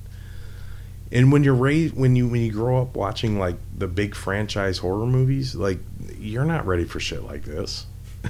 [1.14, 4.80] And when you're raised when you when you grow up watching like the big franchise
[4.80, 5.80] horror movies like
[6.20, 7.86] you're not ready for shit like this.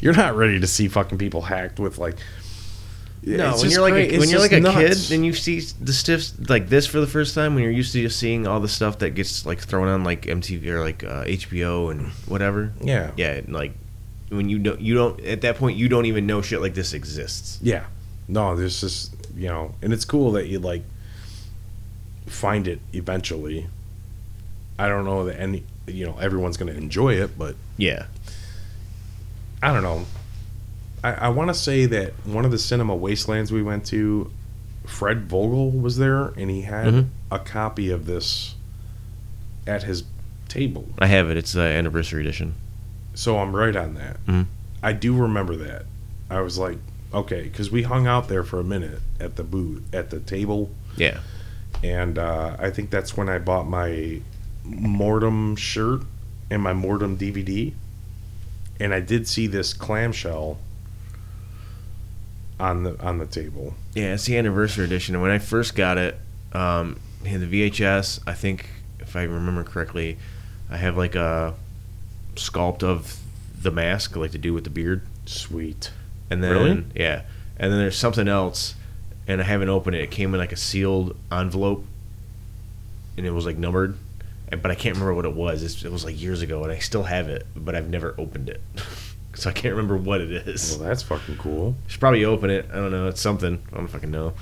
[0.00, 2.16] You're not ready to see fucking people hacked with like
[3.26, 4.10] No, when you're like great.
[4.10, 5.08] a, It's when you're like a nuts.
[5.08, 7.92] kid and you see the stiffs like this for the first time, when you're used
[7.94, 11.02] to just seeing all the stuff that gets like thrown on like MTV or like
[11.04, 12.72] uh, HBO and whatever.
[12.82, 13.72] yeah, Yeah, and, like
[14.28, 16.92] when you don't you don't at that point you don't even know shit like this
[16.92, 17.58] exists.
[17.62, 17.84] Yeah.
[18.28, 20.82] No, there's just you know, and it's cool that you like
[22.26, 23.66] find it eventually.
[24.78, 28.06] I don't know that any you know everyone's gonna enjoy it, but Yeah.
[29.62, 30.04] I don't know.
[31.04, 34.30] I, I want to say that one of the cinema wastelands we went to,
[34.86, 37.06] Fred Vogel was there, and he had Mhm.
[37.30, 38.54] a copy of this
[39.66, 40.04] at his
[40.48, 40.88] table.
[40.98, 41.36] I have it.
[41.36, 42.54] It's the anniversary edition.
[43.14, 44.24] So I'm right on that.
[44.26, 44.46] Mhm.
[44.82, 45.86] I do remember that.
[46.30, 46.78] I was like,
[47.12, 50.70] okay, because we hung out there for a minute at the booth at the table,
[50.96, 51.18] Yeah.
[51.82, 54.20] and uh, I think that's when I bought my
[54.66, 56.02] Mordum shirt
[56.50, 57.72] and my Mordum DVD,
[58.80, 60.58] and I did see this clamshell
[62.60, 63.74] on the on the table.
[63.94, 65.14] Yeah, it's the anniversary edition.
[65.14, 66.18] And when I first got it,
[66.52, 68.20] um, had the VHS.
[68.26, 68.68] I think,
[69.00, 70.18] if I remember correctly,
[70.70, 71.54] I have like a
[72.36, 73.18] sculpt of
[73.60, 75.02] the mask, like to do with the beard.
[75.26, 75.90] Sweet.
[76.30, 76.84] And then, Really?
[76.94, 77.22] yeah.
[77.58, 78.74] And then there's something else,
[79.28, 80.02] and I haven't opened it.
[80.02, 81.84] It came in like a sealed envelope,
[83.16, 83.96] and it was like numbered.
[84.50, 85.84] But I can't remember what it was.
[85.84, 88.60] It was like years ago, and I still have it, but I've never opened it.
[89.34, 90.76] so I can't remember what it is.
[90.76, 91.74] Well, that's fucking cool.
[91.86, 92.66] Should probably open it.
[92.72, 93.08] I don't know.
[93.08, 93.62] It's something.
[93.72, 94.34] I don't fucking know.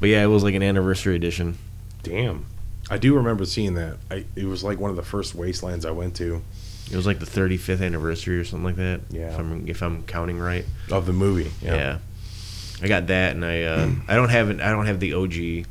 [0.00, 1.58] But yeah, it was like an anniversary edition.
[2.02, 2.46] Damn.
[2.90, 3.96] I do remember seeing that.
[4.10, 6.42] I it was like one of the first wastelands I went to
[6.90, 9.00] It was like the 35th anniversary or something like that.
[9.10, 9.32] Yeah.
[9.32, 10.64] If I'm, if I'm counting right.
[10.90, 11.50] of the movie.
[11.62, 11.98] Yeah.
[12.82, 14.60] I got that, and I uh, I don't have it.
[14.60, 15.66] I don't have the OG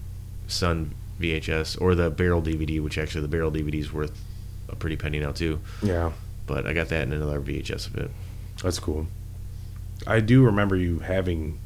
[0.47, 4.19] Sun VHS or the Barrel DVD, which actually the Barrel DVD is worth
[4.69, 5.59] a pretty penny now too.
[5.81, 6.11] Yeah.
[6.47, 8.11] But I got that and another VHS of it.
[8.65, 9.05] That's cool.
[10.07, 11.59] I do remember you having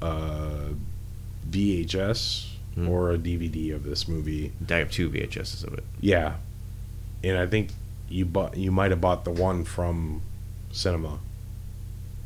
[0.00, 0.68] a
[1.50, 2.88] VHS Hmm.
[2.88, 4.52] or a DVD of this movie.
[4.70, 5.82] I have two VHSs of it.
[6.00, 6.34] Yeah,
[7.24, 7.70] and I think
[8.08, 10.22] you bought you might have bought the one from
[10.70, 11.18] cinema.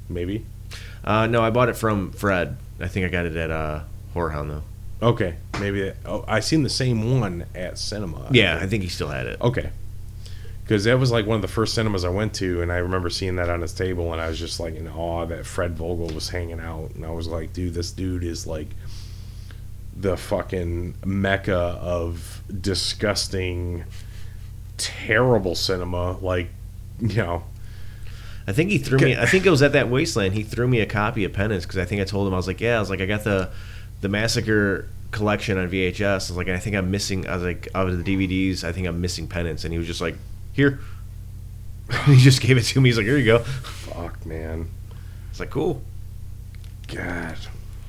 [0.06, 0.44] Maybe.
[1.02, 2.58] Uh, no, I bought it from Fred.
[2.78, 3.80] I think I got it at uh,
[4.12, 4.62] Horror Hound though.
[5.00, 5.80] Okay, maybe.
[5.80, 8.28] That, oh, I seen the same one at cinema.
[8.30, 9.40] Yeah, I think he still had it.
[9.40, 9.70] Okay.
[10.64, 13.10] Because that was like one of the first cinemas I went to, and I remember
[13.10, 16.08] seeing that on his table, and I was just like in awe that Fred Vogel
[16.08, 18.68] was hanging out, and I was like, dude, this dude is like
[19.94, 23.84] the fucking mecca of disgusting,
[24.78, 26.12] terrible cinema.
[26.12, 26.48] Like,
[26.98, 27.44] you know,
[28.46, 29.16] I think he threw me.
[29.16, 30.34] I think it was at that wasteland.
[30.34, 32.46] He threw me a copy of Penance because I think I told him I was
[32.46, 33.50] like, yeah, I was like, I got the
[34.00, 36.10] the massacre collection on VHS.
[36.10, 37.26] I was like, I think I'm missing.
[37.28, 39.86] I was like, out of the DVDs, I think I'm missing Penance, and he was
[39.86, 40.16] just like,
[40.54, 40.80] here.
[42.06, 42.88] he just gave it to me.
[42.88, 43.38] He's like, here you go.
[43.40, 44.68] fuck, man.
[45.30, 45.82] It's like cool.
[46.88, 47.36] God.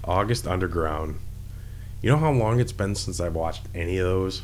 [0.03, 1.19] August Underground.
[2.01, 4.41] You know how long it's been since I've watched any of those?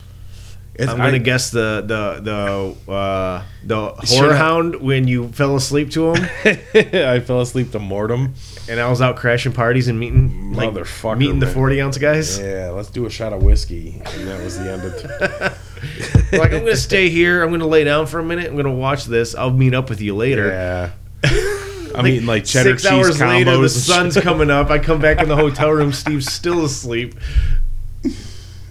[0.74, 5.06] It's, I'm gonna I- guess the the the uh, the Should horror I- hound when
[5.08, 8.32] you fell asleep to him, I fell asleep to Mordum.
[8.70, 12.40] and I was out crashing parties and meeting like Motherfucker, meeting the 40 ounce guys.
[12.40, 16.14] Yeah, let's do a shot of whiskey, and that was the end of.
[16.14, 17.44] T- like I'm gonna stay here.
[17.44, 18.48] I'm gonna lay down for a minute.
[18.48, 19.36] I'm gonna watch this.
[19.36, 20.48] I'll meet up with you later.
[20.48, 20.91] yeah,
[21.96, 23.30] I'm eating like cheddar Six cheese hours combos.
[23.46, 24.70] later, the sun's coming up.
[24.70, 25.91] I come back in the hotel room.
[25.94, 27.15] Steve's still asleep.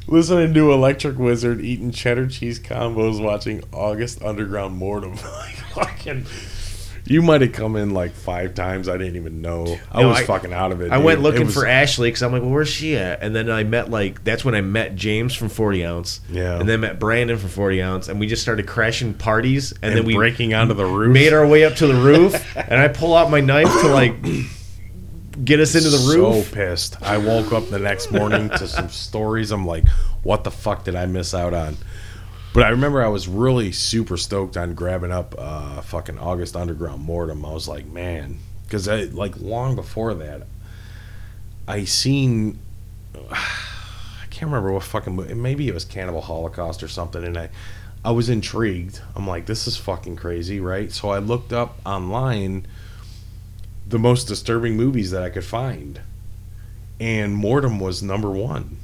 [0.07, 5.15] listening to Electric Wizard, eating cheddar cheese combos, watching August Underground Mordum.
[5.37, 6.27] like fucking.
[7.11, 8.89] You might have come in like five times.
[8.89, 9.79] I didn't even know.
[9.91, 10.93] I No, was I- fucking out of it.
[10.93, 11.05] I dude.
[11.05, 13.21] went looking was- for Ashley because I'm like, well, where's she at?
[13.21, 16.21] And then I met like that's when I met James from 40 ounce.
[16.31, 16.61] Yeah.
[16.61, 19.97] And then met Brandon from 40 ounce, and we just started crashing parties, and, and
[19.97, 21.13] then we breaking onto the roof.
[21.13, 24.15] made our way up to the roof, and I pull out my knife to like
[25.45, 26.47] get us into the roof.
[26.49, 27.03] So pissed.
[27.03, 29.51] I woke up the next morning to some stories.
[29.51, 29.89] I'm like,
[30.23, 31.77] what the fuck did I miss out on?
[32.53, 37.07] But I remember I was really super stoked on grabbing up uh, fucking August Underground
[37.07, 37.49] Mordum.
[37.49, 40.47] I was like, man, because like long before that,
[41.69, 42.59] I seen.
[43.31, 45.35] I can't remember what fucking movie.
[45.35, 47.51] Maybe it was Cannibal Holocaust or something, and I,
[48.05, 49.01] I was intrigued.
[49.15, 50.91] I'm like, this is fucking crazy, right?
[50.91, 52.67] So I looked up online
[53.87, 56.01] the most disturbing movies that I could find.
[56.99, 58.79] And Mordum was number one.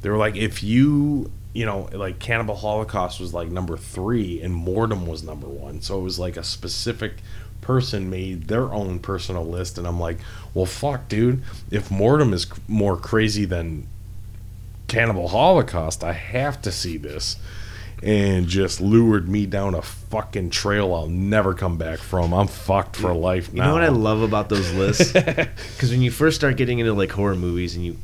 [0.00, 4.54] They were like, if you, you know, like Cannibal Holocaust was like number three, and
[4.54, 5.80] Mordum was number one.
[5.80, 7.14] So it was like a specific
[7.62, 9.78] person made their own personal list.
[9.78, 10.18] And I'm like,
[10.54, 11.42] well, fuck, dude.
[11.70, 13.86] If Mordum is more crazy than
[14.86, 17.36] Cannibal Holocaust, I have to see this.
[18.02, 22.34] and just lured me down a fucking trail I'll never come back from.
[22.34, 23.62] I'm fucked for life now.
[23.62, 25.12] You know what I love about those lists?
[25.14, 27.96] Because when you first start getting into like horror movies and you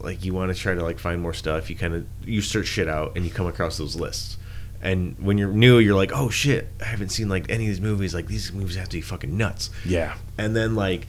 [0.00, 2.66] like you want to try to like find more stuff, you kind of you search
[2.66, 4.36] shit out and you come across those lists.
[4.80, 7.80] And when you're new, you're like, oh shit, I haven't seen like any of these
[7.80, 8.14] movies.
[8.14, 9.70] Like these movies have to be fucking nuts.
[9.84, 10.14] Yeah.
[10.36, 11.08] And then like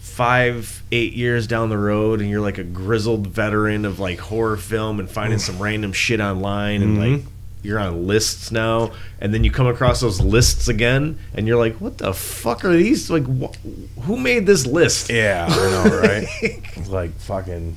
[0.00, 4.56] five, eight years down the road, and you're like a grizzled veteran of like horror
[4.56, 7.28] film and finding some random shit online and like mm-hmm.
[7.62, 8.90] you're on lists now,
[9.20, 12.76] and then you come across those lists again, and you're like, "What the fuck are
[12.76, 13.08] these?
[13.10, 13.54] Like, wh-
[14.00, 15.08] who made this list?
[15.08, 16.88] Yeah, I know, right?
[16.88, 17.76] Like fucking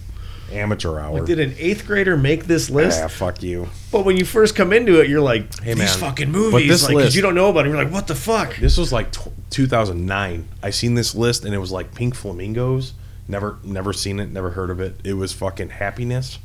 [0.51, 1.19] amateur hour.
[1.19, 2.99] Like, did an eighth grader make this list?
[2.99, 3.69] Yeah, fuck you.
[3.91, 6.83] But when you first come into it, you're like, Hey, "These man, fucking movies!" this
[6.83, 7.73] like, list- you don't know about them.
[7.73, 10.47] You're like, "What the fuck?" This was like tw 2009.
[10.63, 12.93] I seen this list and it was like Pink Flamingos.
[13.27, 14.31] Never, never seen it.
[14.31, 14.95] Never heard of it.
[15.03, 16.39] It was fucking happiness.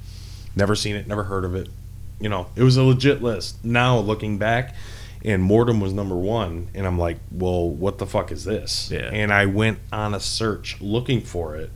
[0.55, 1.07] Never seen it.
[1.07, 1.69] Never heard of it.
[2.21, 3.65] You know, it was a legit list.
[3.65, 4.75] Now looking back,
[5.25, 8.91] and Mordum was number one, and I'm like, well, what the fuck is this?
[8.91, 9.11] Yeah.
[9.13, 11.71] And I went on a search looking for it,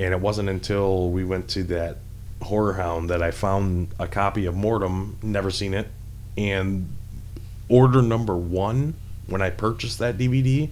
[0.00, 1.98] and it wasn't until we went to that
[2.40, 5.22] HorrorHound that I found a copy of Mordum.
[5.22, 5.88] Never seen it,
[6.38, 6.88] and
[7.68, 8.94] order number one
[9.26, 10.70] when I purchased that DVD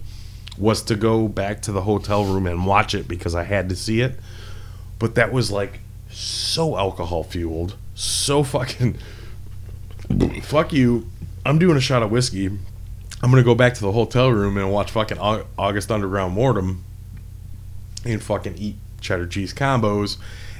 [0.57, 3.77] was to go back to the hotel room and watch it because I had to
[3.77, 4.19] see it.
[4.99, 8.97] But that was like so alcohol fueled, so fucking
[10.43, 11.07] fuck you.
[11.45, 12.47] I'm doing a shot of whiskey.
[12.47, 16.79] I'm gonna go back to the hotel room and watch fucking August Underground Mordum
[18.07, 20.17] and fucking eat cheddar cheese combos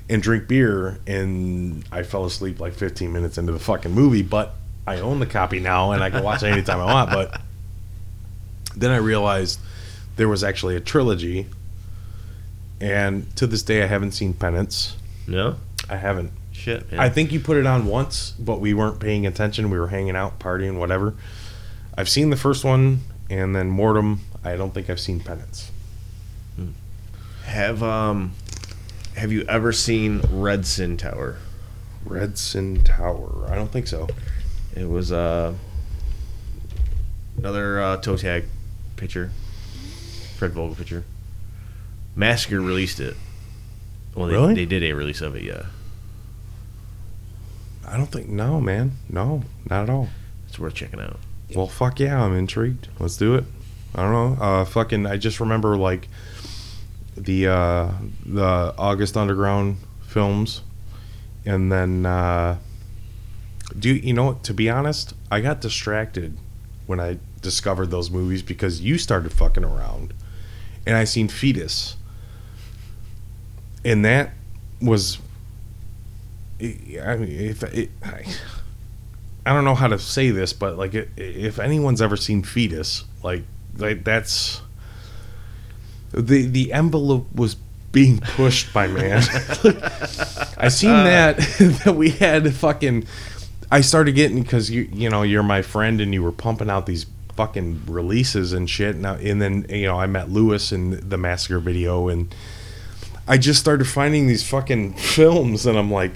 [0.09, 0.99] and drink beer.
[1.07, 4.55] And I fell asleep like 15 minutes into the fucking movie, but
[4.87, 7.11] I own the copy now and I can watch it anytime I want.
[7.11, 7.41] But
[8.77, 9.59] then I realized
[10.17, 11.47] there was actually a trilogy,
[12.81, 14.97] and to this day I haven't seen Penance.
[15.27, 15.57] No
[15.91, 16.33] I haven't.
[16.53, 16.91] shit.
[16.91, 17.01] Man.
[17.01, 19.71] I think you put it on once, but we weren't paying attention.
[19.71, 21.15] We were hanging out, partying, whatever.
[21.97, 24.19] I've seen the first one, and then Mordum.
[24.45, 25.71] I don't think I've seen Penance.
[27.49, 28.33] Have um,
[29.17, 31.39] have you ever seen Redsin Tower?
[32.05, 33.47] Redsin Tower.
[33.51, 34.07] I don't think so.
[34.77, 35.55] It was uh,
[37.39, 38.45] another uh, toe tag
[38.97, 39.31] picture,
[40.37, 41.05] Fred Vogel picture.
[42.15, 43.17] Massacre released it.
[44.15, 44.55] Well, they, Really?
[44.55, 45.67] they did a release of it, yeah.
[47.87, 48.29] I don't think.
[48.29, 48.93] No, man.
[49.09, 50.09] No, not at all.
[50.49, 51.19] It's worth checking out.
[51.55, 52.89] Well, fuck yeah, I'm intrigued.
[52.99, 53.45] Let's do it.
[53.95, 54.45] I don't know.
[54.45, 55.07] Uh, fucking.
[55.07, 56.09] I just remember like
[57.19, 57.93] the uh,
[58.25, 60.63] the August Underground films,
[61.45, 62.59] and then uh,
[63.79, 64.35] do you, know?
[64.43, 66.37] To be honest, I got distracted
[66.87, 70.15] when I discovered those movies because you started fucking around,
[70.87, 71.97] and I seen Fetus,
[73.85, 74.33] and that
[74.81, 75.19] was.
[76.61, 78.25] I mean, if it, I,
[79.47, 83.45] I don't know how to say this, but like, if anyone's ever seen Fetus, like,
[83.77, 84.61] like that's
[86.13, 87.57] the the envelope was
[87.93, 89.23] being pushed by man.
[90.59, 91.05] I seen uh.
[91.05, 91.37] that
[91.85, 93.07] that we had fucking.
[93.71, 96.87] I started getting because you you know you're my friend and you were pumping out
[96.87, 98.97] these fucking releases and shit.
[98.97, 102.35] Now and then you know I met Lewis in the massacre video and
[103.27, 106.13] I just started finding these fucking films and I'm like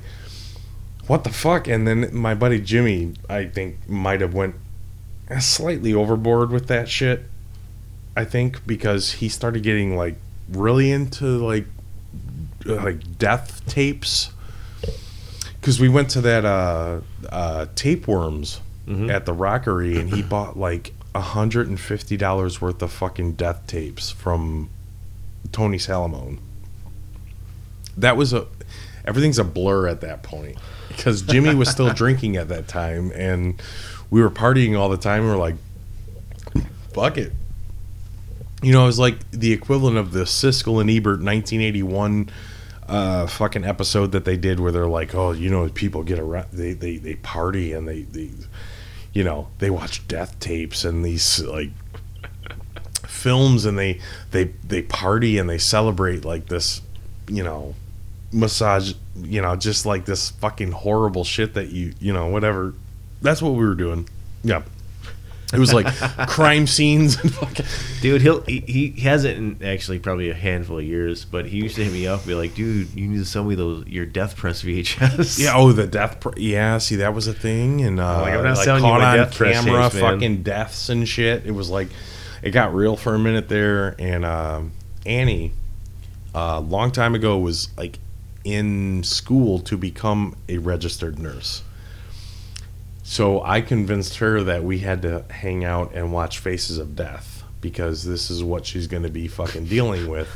[1.06, 4.54] what the fuck and then my buddy jimmy i think might have went
[5.40, 7.24] slightly overboard with that shit
[8.16, 10.16] i think because he started getting like
[10.50, 11.66] really into like
[12.68, 14.30] uh, like death tapes
[15.60, 19.10] because we went to that uh uh tapeworms Mhm.
[19.12, 24.70] at the rockery and he bought like $150 worth of fucking death tapes from
[25.52, 26.38] tony salamone
[27.96, 28.46] that was a
[29.04, 30.56] everything's a blur at that point
[30.88, 33.60] because Jimmy was still drinking at that time and
[34.10, 35.26] we were partying all the time.
[35.26, 35.54] We're like,
[36.92, 37.32] fuck it.
[38.62, 42.30] You know, it was like the equivalent of the Siskel and Ebert 1981
[42.88, 46.48] uh, fucking episode that they did where they're like, oh, you know, people get around,
[46.52, 48.30] they, they, they party and they, they,
[49.12, 51.70] you know, they watch death tapes and these like
[53.06, 54.00] films and they,
[54.30, 56.82] they, they party and they celebrate like this,
[57.28, 57.74] you know,
[58.32, 62.74] massage, you know, just like this fucking horrible shit that you, you know, whatever.
[63.20, 64.08] That's what we were doing.
[64.42, 64.62] Yeah.
[65.52, 65.86] It was like
[66.28, 67.66] crime scenes and fucking.
[68.00, 71.76] Dude, he'll he, he hasn't in actually probably a handful of years, but he used
[71.76, 74.06] to hit me up and be like, "Dude, you need to sell me those your
[74.06, 76.20] Death Press VHS." Yeah, oh, the death.
[76.20, 78.90] Pr- yeah, see, that was a thing, and uh, Like, I'm not like selling you
[78.90, 80.14] caught my on death press camera, tapes, man.
[80.14, 81.46] fucking deaths and shit.
[81.46, 81.88] It was like,
[82.42, 84.72] it got real for a minute there, and um,
[85.04, 85.52] Annie,
[86.34, 87.98] a uh, long time ago, was like
[88.44, 91.62] in school to become a registered nurse,
[93.12, 97.44] So I convinced her that we had to hang out and watch Faces of Death
[97.60, 100.30] because this is what she's going to be fucking dealing with.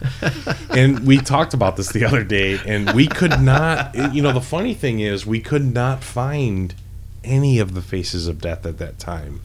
[0.70, 3.95] and we talked about this the other day, and we could not.
[4.12, 6.74] You know, the funny thing is, we could not find
[7.24, 9.41] any of the Faces of Death at that time.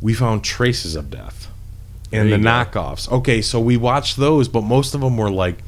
[0.00, 1.52] We found Traces of Death
[2.10, 2.42] and the go.
[2.42, 3.08] knockoffs.
[3.12, 5.58] Okay, so we watched those, but most of them were like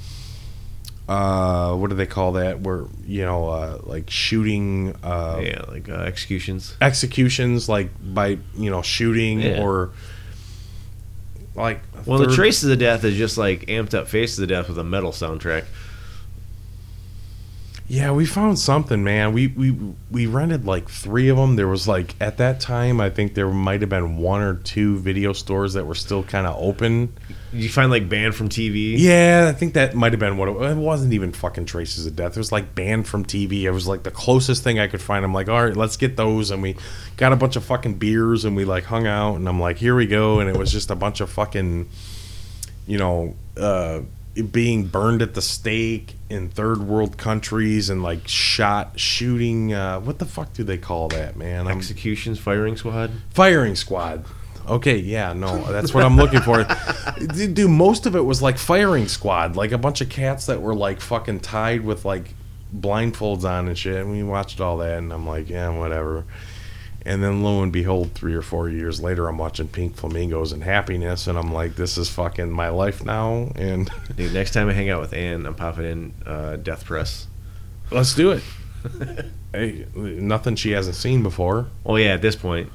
[1.09, 5.87] uh what do they call that where you know uh like shooting uh yeah, like
[5.89, 6.75] uh, executions.
[6.81, 9.63] executions like by you know shooting Yeah.
[9.63, 9.91] or
[11.55, 14.55] like Well, the third- Traces of Death is just like amped up Faces of the
[14.55, 15.65] Death with a metal soundtrack.
[17.87, 19.33] Yeah we found something man.
[19.33, 19.77] We we
[20.11, 23.49] we rented like three of them there was like at that time i think there
[23.49, 27.13] might have been one or two video stores that were still kind of open.
[27.53, 28.95] Did you find like banned from TV?
[28.97, 32.17] yeah i think that might have been what it, it wasn't even fucking traces of
[32.17, 32.37] death.
[32.37, 35.25] It was like banned from tv it was like the closest thing i could find.
[35.25, 36.51] I'm like all right let's get those.
[36.51, 36.77] And we
[37.17, 39.37] got a bunch of fucking beers and we like hung out.
[39.37, 40.41] And i'm like here we go.
[40.41, 41.89] And it was just a bunch of fucking
[42.87, 44.01] you know uh
[44.51, 50.19] being burned at the stake in third world countries and like shot shooting uh what
[50.19, 51.67] the fuck do they call that man?
[51.67, 53.11] I'm, Executions, firing squad.
[53.31, 54.25] firing squad.
[54.67, 56.67] Okay yeah no that's what i'm looking for.
[57.35, 60.61] Dude dude, most of it was like firing squad like a bunch of cats that
[60.63, 62.35] were like fucking tied with like
[62.75, 66.25] blindfolds on and shit and we watched all that and i'm like yeah whatever
[67.05, 70.65] and then lo and behold three or four years later i'm watching pink flamingos and
[70.65, 74.73] happiness and i'm like this is fucking my life now and Dude, next time I
[74.73, 77.27] hang out with Ann, I'm popping in uh, Death Press.
[77.91, 78.43] let's do it
[79.53, 82.71] hey nothing she hasn't seen before Oh yeah, at this point,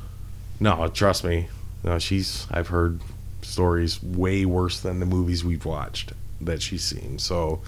[0.60, 1.48] No, trust me.
[1.84, 2.46] No, she's.
[2.52, 3.00] I've heard
[3.42, 6.12] stories way worse than the movies we've watched
[6.42, 7.18] that she's seen.
[7.20, 7.62] So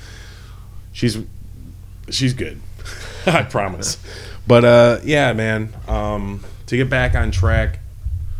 [0.91, 1.17] she's
[2.09, 2.59] she's good.
[3.25, 3.97] I promise.
[4.51, 5.73] But uh, yeah, man.
[5.87, 7.79] Um, to get back on track,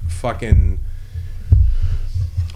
[0.09, 0.79] fucking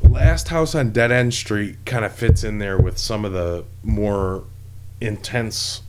[0.04, 3.64] Last House on Dead End Street kind of fits in there with some of the
[3.82, 4.44] more
[5.00, 5.84] intense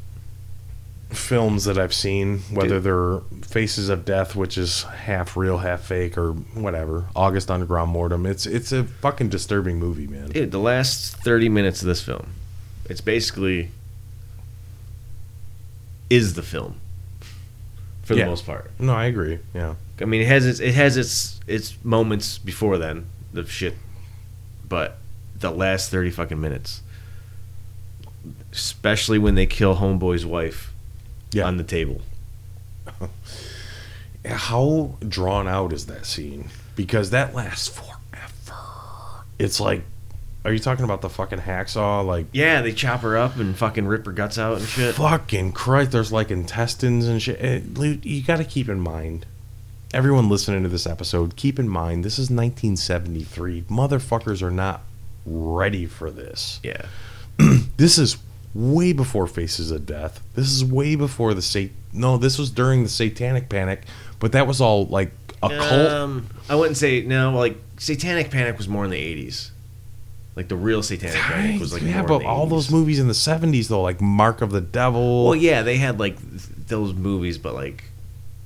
[1.10, 6.16] films that I've seen, whether they're Faces of Death, which is half real, half fake,
[6.16, 7.06] or whatever.
[7.16, 8.28] August Underground Mordum.
[8.28, 10.28] It's it's a fucking disturbing movie, man.
[10.28, 12.28] dude, the last 30 minutes of this film,
[12.88, 13.70] it's basically
[16.08, 16.80] is the film
[18.06, 18.70] for the most part.
[18.78, 19.38] No, I agree.
[19.52, 19.74] Yeah.
[20.00, 23.74] I mean, it has its it has its its moments before then, the shit,
[24.68, 24.98] but
[25.38, 26.80] the last 30 fucking minutes,
[28.52, 30.72] especially when they kill Homeboy's wife
[31.32, 31.44] Yeah.
[31.46, 32.00] on the table.
[34.24, 36.48] How drawn out is that scene?
[36.74, 39.24] Because that lasts forever.
[39.38, 39.82] It's like,
[40.46, 42.06] are you talking about the fucking hacksaw?
[42.06, 44.94] Like, Yeah, they chop her up and fucking rip her guts out and shit.
[44.94, 47.38] fucking Christ, there's like intestines and shit.
[47.40, 49.26] Eh, Luke, You got to keep in mind,
[49.92, 53.62] everyone listening to this episode, keep in mind this is 1973.
[53.62, 54.82] Motherfuckers are not
[55.24, 56.60] ready for this.
[56.62, 56.86] Yeah.
[57.76, 58.16] This is
[58.54, 60.22] way before Faces of Death.
[60.34, 61.68] This is way before the sat.
[61.92, 63.82] No, this was during the Satanic Panic,
[64.18, 65.10] but that was all like
[65.42, 65.90] a cult.
[65.90, 67.32] Um, I wouldn't say no.
[67.36, 69.50] Like Satanic Panic was more in the '80s.
[70.36, 72.50] Like the real Satanic Panic was like yeah, but all 80s.
[72.50, 75.24] those movies in the 70s though, like Mark of the Devil.
[75.24, 77.84] Well, yeah, they had like th- those movies, but like,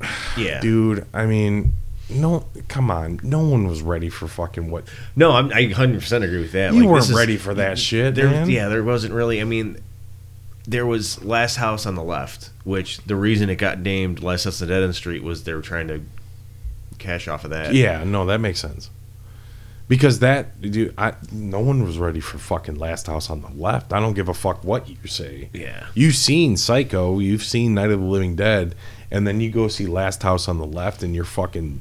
[0.38, 1.04] yeah, dude.
[1.12, 1.74] I mean,
[2.08, 4.84] no, come on, no one was ready for fucking what
[5.16, 6.72] no, I'm, I 100 percent agree with that.
[6.74, 8.14] you like, weren't is- ready for that shit.
[8.14, 8.48] There, man.
[8.48, 9.40] yeah, there wasn't really.
[9.40, 9.76] I mean,
[10.68, 14.62] there was Last House on the Left, which the reason it got named Last House
[14.62, 16.02] on the Dead End Street was they were trying to
[16.98, 17.74] cash off of that.
[17.74, 18.90] Yeah, no, that makes sense.
[19.90, 23.92] Because that, dude, I no one was ready for fucking Last House on the Left.
[23.92, 25.50] I don't give a fuck what you say.
[25.52, 25.88] yeah.
[25.94, 28.76] You've seen Psycho, you've seen Night of the Living Dead,
[29.10, 31.80] and then you go see Last House on the Left, and you're fucking,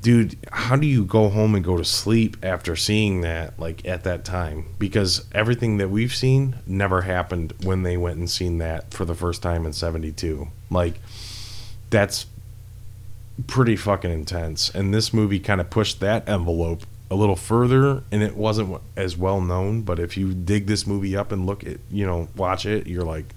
[0.00, 0.36] dude.
[0.50, 4.24] How do you go home and go to sleep after seeing that, like at that
[4.24, 4.66] time?
[4.80, 9.14] Because everything that we've seen never happened when they went and seen that for the
[9.14, 10.48] first time in '72.
[10.68, 10.94] Like,
[11.90, 12.26] that's
[13.46, 14.70] pretty fucking intense.
[14.70, 19.16] And this movie kind of pushed that envelope a little further, and it wasn't as
[19.16, 19.82] well known.
[19.82, 23.04] But if you dig this movie up and look at, you know, watch it, you're
[23.04, 23.34] like,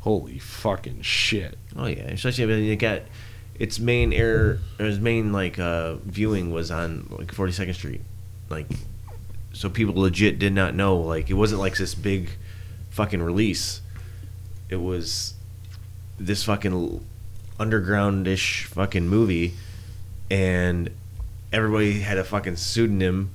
[0.00, 1.56] holy fucking shit.
[1.76, 3.02] Oh yeah, especially when it got
[3.58, 8.02] its main air, its main like uh, viewing was on like 42nd Street,
[8.50, 8.66] like
[9.52, 10.96] so people legit did not know.
[10.96, 12.30] Like it wasn't like this big
[12.90, 13.80] fucking release.
[14.68, 15.34] It was
[16.18, 17.04] this fucking
[17.58, 19.54] undergroundish fucking movie,
[20.30, 20.90] and
[21.52, 23.30] everybody had a fucking pseudonym,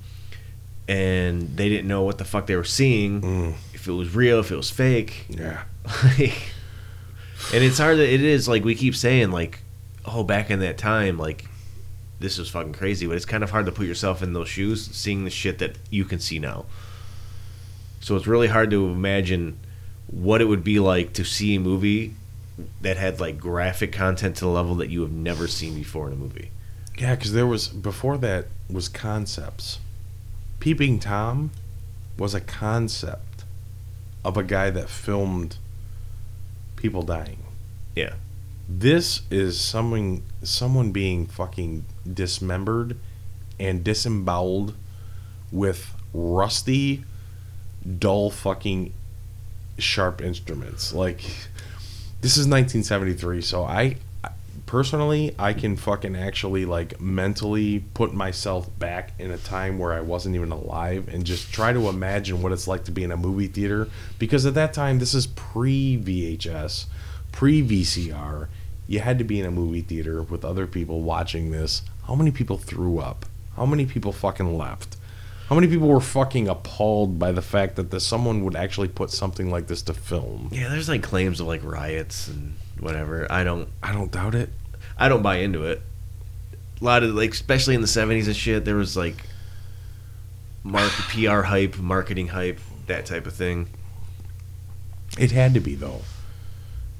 [0.88, 3.20] and they didn't know what the fuck they were seeing.
[3.20, 5.26] Mm, If it was real, if it was fake.
[5.28, 5.62] yeah.
[6.04, 6.52] Like,
[7.54, 7.96] and it's hard.
[7.96, 9.60] To, it is like we keep saying, like
[10.04, 11.44] oh, back in that time, like
[12.20, 13.06] this was fucking crazy.
[13.06, 15.76] But it's kind of hard to put yourself in those shoes, seeing the shit that
[15.90, 16.66] you can see now.
[18.00, 19.58] So it's really hard to imagine
[20.06, 22.14] what it would be like to see a movie
[22.80, 26.12] that had like graphic content to the level that you have never seen before in
[26.12, 26.50] a movie.
[26.98, 29.78] Yeah, because there was before that was concepts.
[30.60, 31.52] Peeping Tom
[32.18, 33.44] was a concept
[34.24, 35.56] of a guy that filmed
[36.76, 37.38] people dying.
[37.94, 38.14] Yeah.
[38.68, 42.96] This is someone someone being fucking dismembered
[43.58, 44.74] and disemboweled
[45.50, 47.04] with rusty,
[47.98, 48.92] dull fucking
[49.78, 50.92] sharp instruments.
[50.92, 51.22] Like
[52.20, 53.96] this is 1973, so I
[54.66, 60.02] personally I can fucking actually like mentally put myself back in a time where I
[60.02, 63.16] wasn't even alive and just try to imagine what it's like to be in a
[63.16, 63.88] movie theater
[64.18, 66.84] because at that time this is pre VHS,
[67.32, 68.48] pre VCR.
[68.86, 71.80] You had to be in a movie theater with other people watching this.
[72.06, 73.24] How many people threw up?
[73.56, 74.97] How many people fucking left?
[75.48, 79.10] How many people were fucking appalled by the fact that the, someone would actually put
[79.10, 80.50] something like this to film?
[80.52, 83.26] Yeah, there's like claims of like riots and whatever.
[83.30, 84.50] I don't I don't doubt it.
[84.98, 85.80] I don't buy into it.
[86.80, 89.24] A lot of like, especially in the '70s and shit, there was like,
[90.64, 93.68] mark PR hype, marketing hype, that type of thing.
[95.18, 96.02] It had to be though.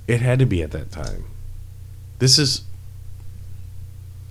[0.07, 1.25] It had to be at that time.
[2.19, 2.63] This is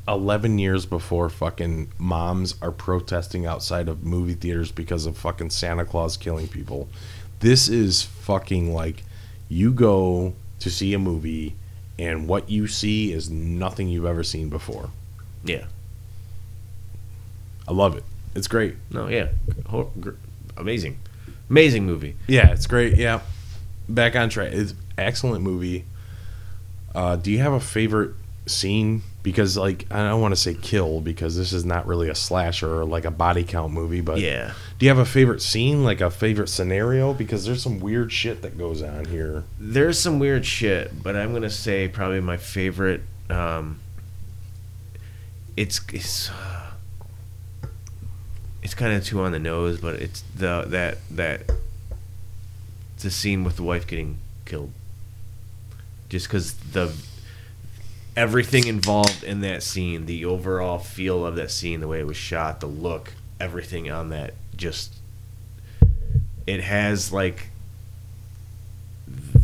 [0.08, 5.86] 11 years before fucking moms are protesting outside of movie theaters because of fucking Santa
[5.86, 6.88] Claus killing people.
[7.40, 9.04] This is fucking like
[9.50, 11.56] you go to see a movie
[12.00, 14.90] and what you see is nothing you've ever seen before.
[15.44, 15.66] Yeah.
[17.68, 18.04] I love it.
[18.36, 18.76] It's great.
[18.92, 19.08] No.
[19.08, 19.30] Yeah.
[20.56, 21.00] Amazing,
[21.50, 22.16] amazing movie.
[22.28, 22.98] Yeah, it's great.
[22.98, 23.22] Yeah.
[23.90, 24.52] Back on track.
[24.54, 25.86] It's excellent movie.
[26.96, 28.12] Uh, do you have a favorite
[28.46, 29.04] scene?
[29.28, 32.80] Because like I don't want to say kill because this is not really a slasher
[32.80, 34.54] or like a body count movie, but Yeah.
[34.80, 37.14] do you have a favorite scene, like a favorite scenario?
[37.14, 39.44] Because there's some weird shit that goes on here.
[39.60, 43.02] There's some weird shit, but I'm gonna say probably my favorite.
[43.30, 43.80] Um,
[45.58, 46.72] it's it's uh,
[48.64, 51.42] it's kind of too on the nose, but it's the that that
[53.00, 54.72] the scene with the wife getting killed.
[56.08, 56.96] Just because the
[58.18, 62.18] everything involved in that scene, the overall feel of that scene, the way it was
[62.18, 64.96] shot, the look, everything on that, just
[66.48, 67.50] it has like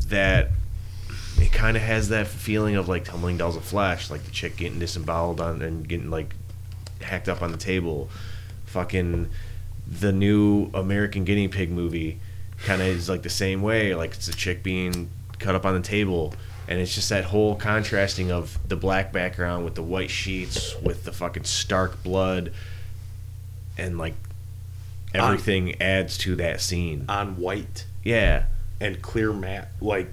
[0.07, 0.49] that
[1.37, 4.57] it kind of has that feeling of like tumbling dolls of flesh like the chick
[4.57, 6.33] getting disemboweled on and getting like
[7.01, 8.09] hacked up on the table.
[8.65, 9.29] Fucking
[9.85, 12.17] the new american guinea pig movie
[12.63, 15.09] kind of is like the same way like it's a chick being
[15.39, 16.33] cut up on the table
[16.67, 21.03] and it's just that whole contrasting of the black background with the white sheets with
[21.03, 22.51] the fucking stark blood
[23.77, 24.13] and like
[25.13, 28.45] everything adds to that scene On white yeah
[28.81, 30.07] and clear matte, like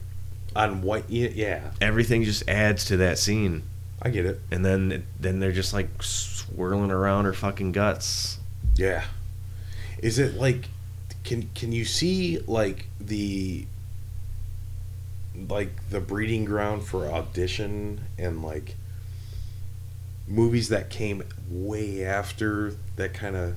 [0.55, 1.05] on white.
[1.09, 3.63] Yeah, yeah, everything just adds to that scene
[4.03, 4.41] I get it.
[4.51, 8.39] and then then they're just like swirling around her fucking guts
[8.77, 9.05] Yeah.
[9.99, 10.69] Is it like
[11.25, 13.67] can can you see like the
[15.49, 18.75] like the breeding ground for audition and like
[20.29, 23.57] movies that came way after that kind of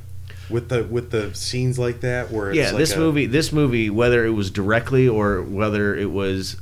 [0.49, 3.51] with the with the scenes like that where it's yeah like this a- movie this
[3.51, 6.59] movie whether it was directly or whether it was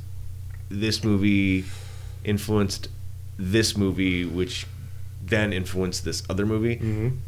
[0.68, 1.64] this movie
[2.24, 2.88] influenced
[3.38, 4.66] this movie which
[5.24, 7.18] then influenced this other movie Mhm.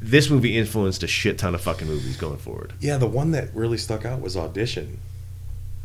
[0.00, 3.54] this movie influenced a shit ton of fucking movies going forward Yeah, the one that
[3.54, 4.98] really stuck out was audition.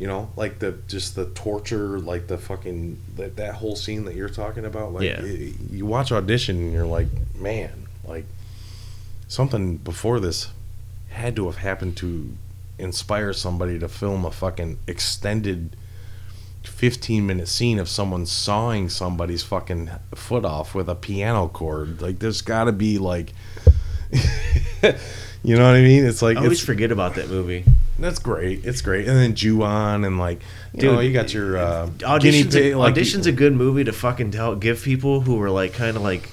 [0.02, 4.16] You know, like the just the torture, like the fucking that, that whole scene that
[4.16, 4.92] you're talking about.
[4.92, 5.22] Like Yeah.
[5.22, 8.24] y- you watch audition and you're like, man, like
[9.28, 10.48] something before this
[11.10, 12.32] had to have happened to
[12.80, 15.76] inspire somebody to film a fucking extended
[16.64, 22.02] 15 minute scene of someone sawing somebody's fucking foot off with a piano cord.
[22.02, 23.34] Like there's got to be like
[25.44, 26.04] you know what I mean?
[26.04, 27.64] It's like i always forget about that movie
[28.02, 28.64] that's great.
[28.64, 29.06] It's great.
[29.06, 30.40] And then Ju-on and like
[30.74, 33.84] you Dude, know, you got your uh, auditions, pig, a, like, auditions a good movie
[33.84, 36.28] to fucking tell give people who are like kind of like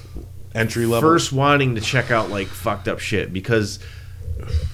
[0.54, 1.08] entry level.
[1.08, 3.78] first wanting to check out like fucked up shit because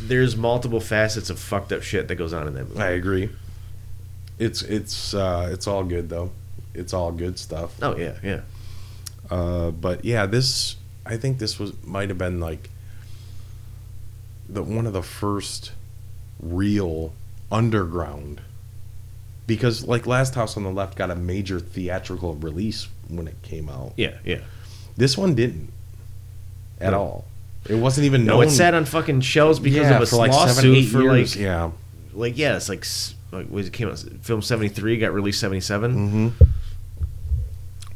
[0.00, 2.80] there's multiple facets of fucked up shit that goes on in that movie.
[2.80, 3.30] I agree.
[4.38, 6.30] It's it's uh, it's all good though.
[6.74, 7.74] It's all good stuff.
[7.82, 8.40] Oh yeah, yeah.
[9.30, 12.70] Uh, but yeah, this I think this was might have been like
[14.48, 15.72] the one of the first
[16.40, 17.12] real
[17.50, 18.40] underground
[19.46, 23.68] because like Last House on the Left got a major theatrical release when it came
[23.68, 23.92] out.
[23.96, 24.40] Yeah, yeah.
[24.96, 25.70] This one didn't
[26.80, 26.98] at No.
[27.00, 27.24] all.
[27.68, 28.44] It wasn't even No, known.
[28.48, 31.02] it sat on fucking shelves because yeah, of a for like lawsuit seven, eight for
[31.02, 31.34] years.
[31.36, 31.70] like, yeah.
[32.14, 32.84] like yeah, it's like
[33.32, 36.44] like it came out film seventy three got released 77 Mm-hmm.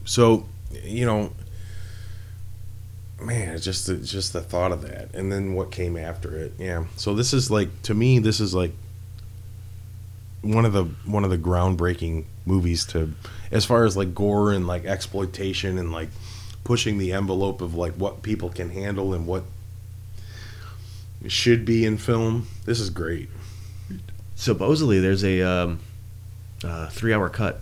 [0.04, 0.46] So,
[0.82, 1.32] you know,
[3.22, 6.54] man, it's just it's just the thought of that, and then what came after it.
[6.58, 6.84] Yeah.
[6.96, 8.72] So this is like to me, this is like
[10.42, 13.12] one of the one of the groundbreaking movies to,
[13.50, 16.08] as far as like gore and like exploitation and like
[16.64, 19.44] pushing the envelope of like what people can handle and what
[21.26, 22.46] should be in film.
[22.64, 23.28] This is great.
[24.34, 25.80] Supposedly, there's a um,
[26.64, 27.60] uh, three hour cut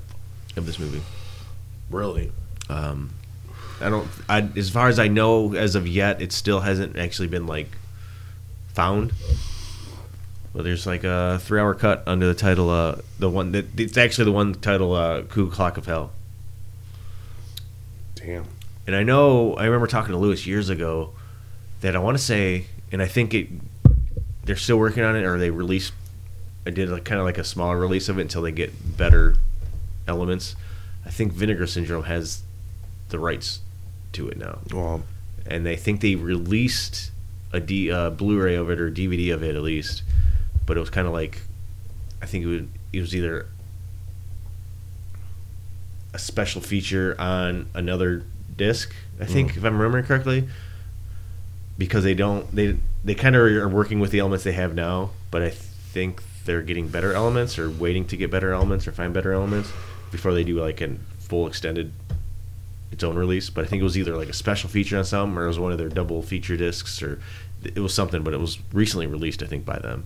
[0.57, 1.03] of this movie.
[1.91, 2.31] Really.
[2.69, 3.11] Um,
[3.81, 4.09] I don't.
[4.29, 7.69] I, as far as I know, as of yet, it still hasn't actually been like
[8.75, 9.13] found.
[10.53, 12.71] But there's like a three-hour cut under the title.
[12.71, 14.95] Uh, the one that it's actually the one title.
[14.95, 16.11] Uh, Cuckoo Clock of Hell.
[18.17, 18.47] Damn.
[18.87, 21.13] And I know I remember talking to Lewis years ago
[21.83, 23.49] that I want to say, and I think it
[24.45, 25.93] they're still working on it, or they released.
[26.67, 29.37] I did like kind of like a smaller release of it until they get better
[30.09, 30.57] elements.
[31.07, 32.43] I think Vinegar Syndrome has
[33.11, 33.61] the rights
[34.13, 35.03] to it now, Well,
[35.47, 37.11] and they think they released
[37.53, 40.03] a D, uh, Blu-ray of it or DVD of it at least,
[40.67, 41.43] but it was kind of like
[42.21, 43.47] I think it was, it was either
[46.13, 48.25] a special feature on another
[48.57, 48.93] disc.
[49.21, 50.49] I think, if I'm remembering correctly,
[51.77, 55.11] because they don't they they kind of are working with the elements they have now,
[55.31, 59.13] but I think they're getting better elements or waiting to get better elements or find
[59.13, 59.71] better elements
[60.11, 61.93] before they do like a full extended
[62.91, 63.51] its own release.
[63.51, 65.59] But I think it was either like a special feature on some or it was
[65.59, 67.21] one of their double feature discs or
[67.63, 68.23] it was something.
[68.23, 70.05] But it was recently released, I think, by them.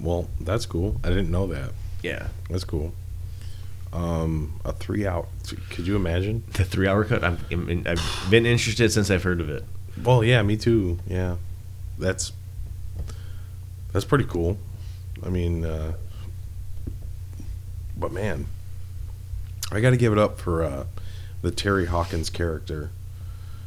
[0.00, 1.00] well, that's cool.
[1.04, 1.70] I didn't know that.
[2.02, 2.92] Yeah, That's cool.
[3.92, 5.26] Um, a three hour.
[5.70, 6.42] Could you imagine?
[6.54, 7.22] the three-hour cut.
[7.22, 9.64] I'm, I'm, I've been interested since I've heard of it.
[10.02, 10.98] Well, yeah, me too.
[11.06, 11.36] Yeah,
[11.98, 12.32] that's
[13.92, 14.56] that's pretty cool.
[15.24, 15.92] I mean, uh,
[17.96, 18.46] but man,
[19.70, 20.86] I got to give it up for uh,
[21.42, 22.90] the Terry Hawkins character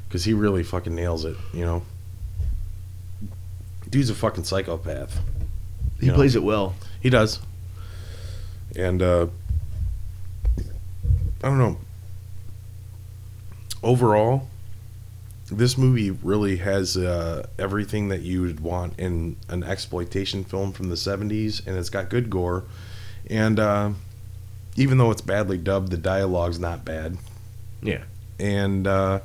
[0.07, 1.35] because he really fucking nails it.
[1.53, 1.83] You know,
[3.89, 5.21] dude's a fucking psychopath.
[5.99, 6.15] He know.
[6.15, 6.75] plays it well.
[7.01, 7.39] He does.
[8.75, 9.27] And uh
[11.43, 11.77] I don't know.
[13.83, 14.47] Overall,
[15.51, 20.89] this movie really has uh, everything that you would want in an exploitation film from
[20.89, 22.63] the 70s and it's got good gore
[23.29, 23.91] and uh
[24.75, 27.17] even though it's badly dubbed, the dialogue's not bad.
[27.85, 28.03] Yeah.
[28.39, 29.19] And uh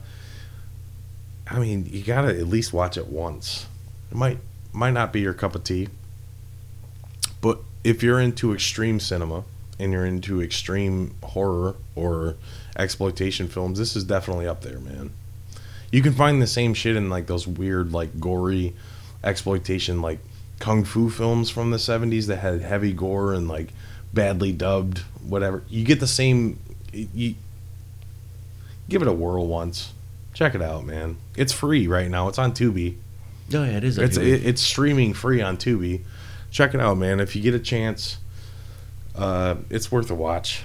[1.51, 3.67] I mean, you got to at least watch it once.
[4.11, 4.39] It might
[4.73, 5.89] might not be your cup of tea.
[7.41, 9.45] But if you're into extreme cinema
[9.79, 12.37] and you're into extreme horror or
[12.77, 15.13] exploitation films, this is definitely up there, man.
[15.91, 18.75] You can find the same shit in like those weird, like gory
[19.25, 20.21] exploitation, like
[20.61, 23.73] kung fu films from the 70s that had heavy gore and like
[24.13, 25.65] badly dubbed, whatever.
[25.69, 26.61] You get the same.
[26.93, 27.35] You
[28.91, 29.95] give it a whirl once.
[30.35, 31.17] Check it out, man.
[31.37, 32.29] It's free right now.
[32.29, 32.97] It's on Tubi.
[33.55, 33.99] Oh yeah, it is.
[33.99, 36.03] It's it, it's streaming free on Tubi.
[36.51, 37.21] Check it out, man.
[37.21, 38.19] If you get a chance,
[39.17, 40.65] uh, it's worth a watch.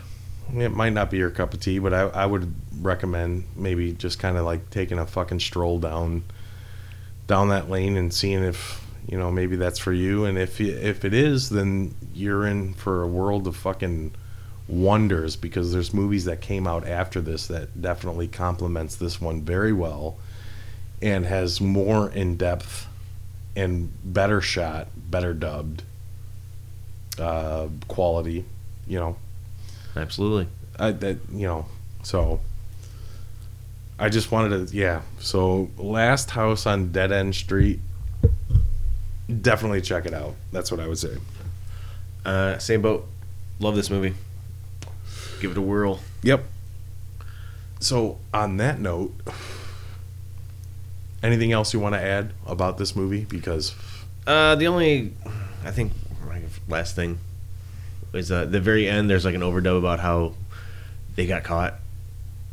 [0.55, 4.19] It might not be your cup of tea, but I, I would recommend maybe just
[4.19, 6.23] kind of like taking a fucking stroll down
[7.27, 10.25] down that lane and seeing if you know maybe that's for you.
[10.25, 14.13] And if if it is, then you're in for a world of fucking
[14.67, 19.71] wonders because there's movies that came out after this that definitely complements this one very
[19.71, 20.17] well
[21.01, 22.87] and has more in depth
[23.55, 25.83] and better shot, better dubbed
[27.19, 28.45] uh, quality.
[28.87, 29.15] You know,
[29.95, 30.47] absolutely.
[30.77, 31.65] I that you know.
[32.03, 32.39] So
[33.97, 35.01] I just wanted to, yeah.
[35.19, 37.79] So Last House on Dead End Street.
[39.41, 40.35] Definitely check it out.
[40.51, 41.17] That's what I would say.
[42.23, 43.07] Uh, same boat.
[43.59, 44.13] Love this movie.
[45.45, 45.99] Give it a whirl.
[46.23, 46.43] Yep.
[47.79, 49.13] So on that note,
[51.21, 53.25] anything else you want to add about this movie?
[53.25, 53.75] Because
[54.25, 55.13] Uh, the only,
[55.63, 55.91] I think,
[56.27, 57.19] like, last thing
[58.13, 59.07] is uh, the very end.
[59.07, 60.33] There's like an overdub about how
[61.15, 61.75] they got caught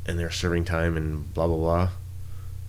[0.07, 1.89] and they're serving time and blah blah blah.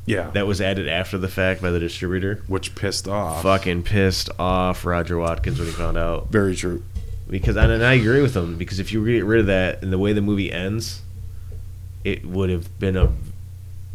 [0.06, 2.44] yeah, That was added after the fact by the distributor.
[2.48, 3.42] which pissed off.
[3.44, 6.30] Fucking pissed off Roger Watkins when he found out.
[6.30, 6.84] Very true.
[7.34, 9.92] Because and, and I agree with them because if you get rid of that and
[9.92, 11.02] the way the movie ends,
[12.04, 13.12] it would have been a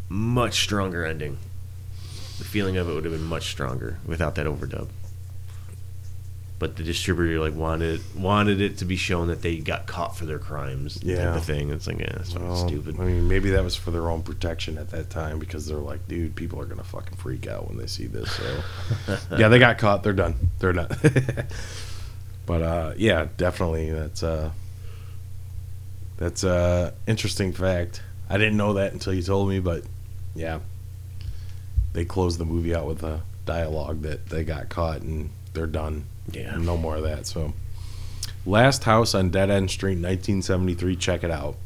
[0.09, 1.39] much stronger ending.
[2.39, 4.89] The feeling of it would have been much stronger without that overdub.
[6.59, 10.26] but the distributor like wanted wanted it to be shown that they got caught for
[10.26, 10.99] their crimes.
[11.05, 11.26] Yeah.
[11.26, 11.70] type of thing.
[11.70, 12.99] It's like yeah, it's Well, stupid.
[12.99, 16.09] I mean, maybe that was for their own protection at that time because they're like,
[16.09, 18.32] dude, people are gonna fucking freak out when they see this.
[18.32, 18.62] So,
[19.39, 20.03] yeah, they got caught.
[20.03, 20.34] They're done.
[20.59, 20.89] They're done.
[22.49, 23.92] but uh, yeah, definitely.
[23.92, 24.51] That's uh,
[26.16, 28.03] that's uh, interesting fact.
[28.30, 29.61] I didn't know that until you told me.
[29.61, 29.84] But
[30.34, 30.61] yeah,
[31.92, 36.07] they closed the movie out with a dialogue that they got caught and they're done.
[36.32, 36.57] Yeah.
[36.57, 37.26] no more of that.
[37.26, 37.53] So,
[38.46, 40.96] Last House on Dead End Street, 1973.
[40.96, 41.57] Check it out.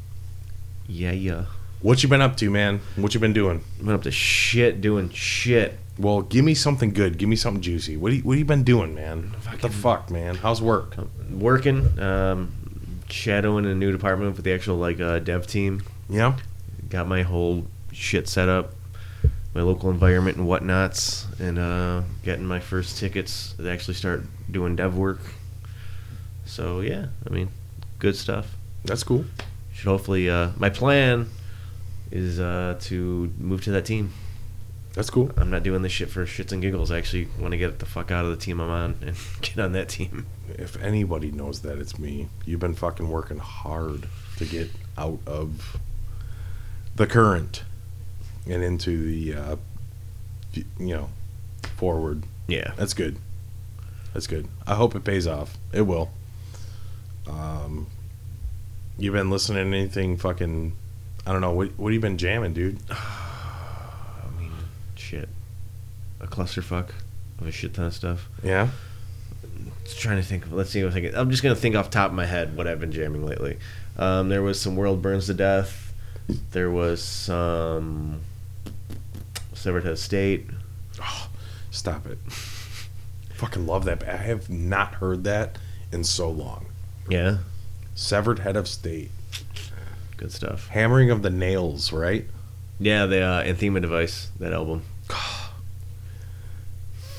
[0.89, 1.45] Yeah, yeah.
[1.81, 2.81] What you been up to, man?
[2.97, 3.63] What you been doing?
[3.81, 5.79] I'm up to shit doing shit.
[5.99, 7.19] Well, give me something good.
[7.19, 7.97] Give me something juicy.
[7.97, 9.35] What you, what you been doing, man?
[9.47, 10.37] What the fuck, man?
[10.37, 10.97] How's work?
[11.31, 12.53] Working, um,
[13.09, 15.83] shadowing a new department with the actual like uh, dev team.
[16.09, 16.39] Yeah.
[16.89, 18.73] Got my whole shit set up,
[19.55, 24.77] my local environment and whatnots, and uh, getting my first tickets to actually start doing
[24.77, 25.21] dev work.
[26.47, 27.51] So yeah, I mean,
[27.99, 28.57] good stuff.
[28.85, 29.27] That's cool.
[29.75, 30.29] Should hopefully.
[30.29, 31.29] Uh, my plan
[32.11, 34.13] is uh, to move to that team.
[34.95, 35.31] That's cool.
[35.39, 36.91] I'm not doing this shit for shits and giggles.
[36.91, 39.59] I actually want to get the fuck out of the team I'm on and get
[39.59, 40.27] on that team.
[40.51, 42.29] If anybody knows that, it's me.
[42.45, 45.79] You've been fucking working hard to get out of
[46.95, 47.65] the current
[48.47, 49.57] and into the, uh,
[50.53, 51.09] you know,
[51.77, 52.25] forward.
[52.47, 52.73] Yeah.
[52.77, 53.17] That's good.
[54.13, 54.47] That's good.
[54.67, 55.57] I hope it pays off.
[55.73, 56.11] It will.
[57.27, 57.87] Um,
[58.99, 60.77] you've been listening to anything fucking?
[61.27, 61.53] I don't know.
[61.53, 62.79] What what have you been jamming, dude?
[65.13, 65.29] Shit.
[66.23, 66.89] A clusterfuck
[67.39, 68.31] of a shit ton of stuff.
[68.43, 68.69] Yeah.
[69.85, 70.51] Just trying to think.
[70.51, 71.15] Let's see what I think.
[71.15, 73.59] I'm just gonna think off the top of my head what I've been jamming lately.
[73.99, 75.93] Um, there was some World Burns to Death.
[76.53, 78.21] There was some
[79.53, 80.47] Severed Head of State.
[80.99, 81.29] Oh,
[81.71, 82.17] Stop it.
[83.35, 84.03] fucking love that.
[84.09, 85.59] I have not heard that
[85.93, 86.65] in so long.
[87.07, 87.39] Yeah,
[87.95, 89.11] Severed Head of State.
[90.17, 90.69] good stuff.
[90.69, 92.25] Hammering of the Nails, right?
[92.81, 94.85] Yeah, the uh, Anathema device that album.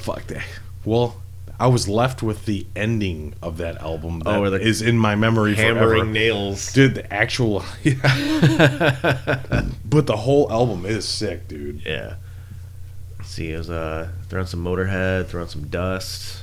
[0.04, 0.43] Fuck that.
[0.86, 1.16] Well,
[1.60, 4.97] I was left with the ending of that album that Oh, where the- is in
[4.97, 6.04] my memory forever.
[6.04, 6.72] nails.
[6.74, 7.64] Dude, the actual,
[9.86, 11.82] but the whole album is sick, dude.
[11.86, 12.16] Yeah.
[13.20, 16.41] Let's see, it was uh, throwing some Motorhead, throwing some Dust.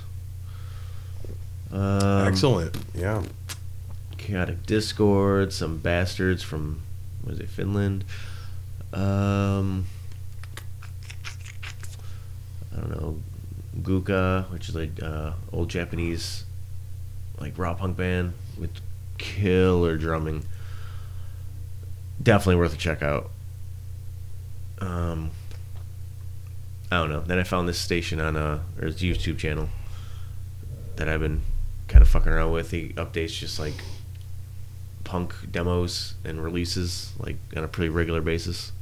[1.73, 2.77] Um, Excellent.
[2.95, 3.23] Yeah.
[4.17, 6.81] Chaotic Discord, some bastards from
[7.23, 8.05] what is it, Finland?
[8.93, 9.87] Um,
[12.77, 13.19] I don't know,
[13.79, 16.45] Guka, which is like uh, old Japanese
[17.39, 18.71] like raw punk band with
[19.19, 20.45] killer drumming.
[22.23, 23.31] Definitely worth a check out.
[24.81, 25.31] Um,
[26.91, 27.21] I don't know.
[27.21, 29.69] Then I found this station on a or his YouTube channel
[30.97, 31.43] that I've been
[31.89, 32.71] kind of fucking around with.
[32.71, 33.75] He updates just like
[35.05, 38.73] punk demos and releases like on a pretty regular basis.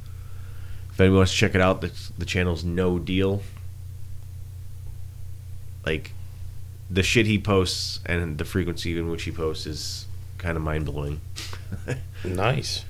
[0.91, 3.41] If anyone wants to check it out, the the channel's no deal.
[5.85, 6.11] Like
[6.89, 10.07] the shit he posts and the frequency in which he posts is
[10.37, 11.21] kind of mind blowing.
[12.25, 12.83] Nice.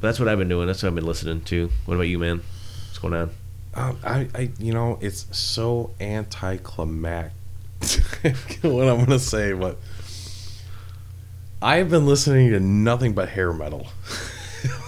[0.00, 0.66] That's what I've been doing.
[0.66, 1.70] That's what I've been listening to.
[1.84, 2.42] What about you, man?
[2.86, 3.30] What's going on?
[3.74, 7.32] Um, I, I, you know, it's so anticlimactic.
[8.62, 9.76] what I'm gonna say, but
[11.62, 13.88] I've been listening to nothing but hair metal.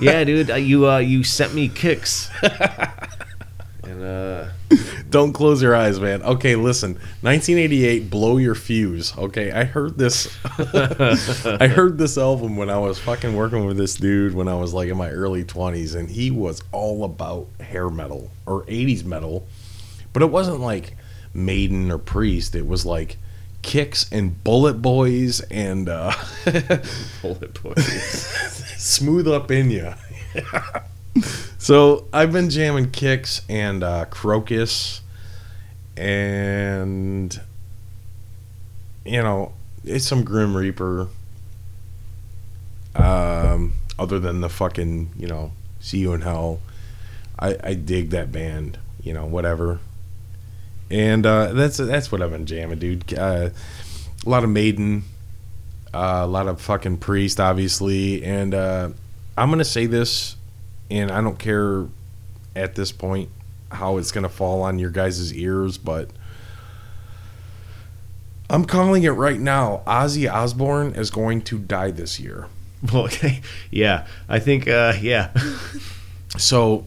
[0.01, 2.31] yeah, dude, uh, you uh, you sent me Kix,
[3.85, 4.49] and uh,
[5.11, 6.23] Don't close your eyes, man.
[6.23, 6.93] Okay, listen.
[7.23, 9.17] 1988, blow your fuse.
[9.19, 10.33] Okay, I heard this.
[10.45, 14.73] I heard this album when I was fucking working with this dude when I was
[14.73, 19.49] like in my early 20s, and he was all about hair metal or 80s metal,
[20.13, 20.97] but it wasn't like
[21.35, 22.55] Maiden or Priest.
[22.55, 23.19] It was like
[23.63, 26.13] Kix and Bullet Boys and uh,
[27.23, 28.25] bullet boys.
[28.79, 29.95] smooth up in ya.
[31.59, 35.01] so I've been jamming Kix and uh, Krokus,
[35.97, 37.41] and
[39.05, 39.53] you know
[39.85, 41.09] it's some Grim Reaper.
[42.95, 46.61] Um, other than the fucking you know see you in hell,
[47.39, 48.79] I, I dig that band.
[49.03, 49.81] You know whatever,
[50.91, 53.19] and uh, that's that's what I've been jamming, dude.
[53.19, 53.51] Uh,
[54.25, 55.05] a lot of Maiden,
[55.95, 58.91] uh, a lot of fucking Priest, obviously, and uh,
[59.37, 60.37] I'm gonna say this,
[60.91, 61.86] and I don't care
[62.57, 63.28] at this point
[63.70, 66.11] how it's gonna fall on your guys' ears, but
[68.49, 69.82] I'm calling it right now.
[69.86, 72.47] Ozzy Osbourne is going to die this year.
[72.95, 75.32] Okay, yeah, I think uh, yeah,
[76.38, 76.86] So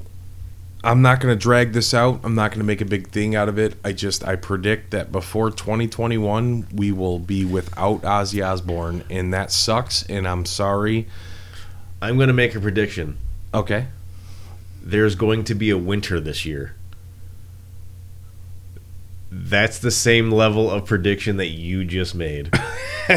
[0.83, 2.21] I'm not going to drag this out.
[2.23, 3.75] I'm not going to make a big thing out of it.
[3.83, 9.51] I just I predict that before 2021 we will be without Ozzy Osbourne and that
[9.51, 11.07] sucks and I'm sorry.
[12.01, 13.17] I'm going to make a prediction.
[13.53, 13.87] Okay.
[14.81, 16.75] There's going to be a winter this year.
[19.31, 22.49] That's the same level of prediction that you just made.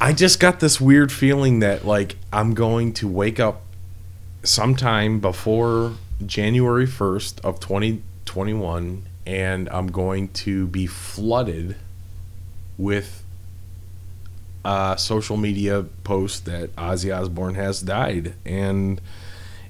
[0.00, 3.62] I just got this weird feeling that like I'm going to wake up
[4.42, 5.94] sometime before
[6.24, 11.76] January 1st of 2021 and I'm going to be flooded
[12.76, 13.24] with
[14.64, 18.34] uh, social media post that Ozzy Osbourne has died.
[18.44, 19.00] And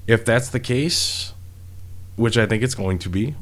[0.07, 1.33] if that's the case,
[2.15, 3.35] which I think it's going to be,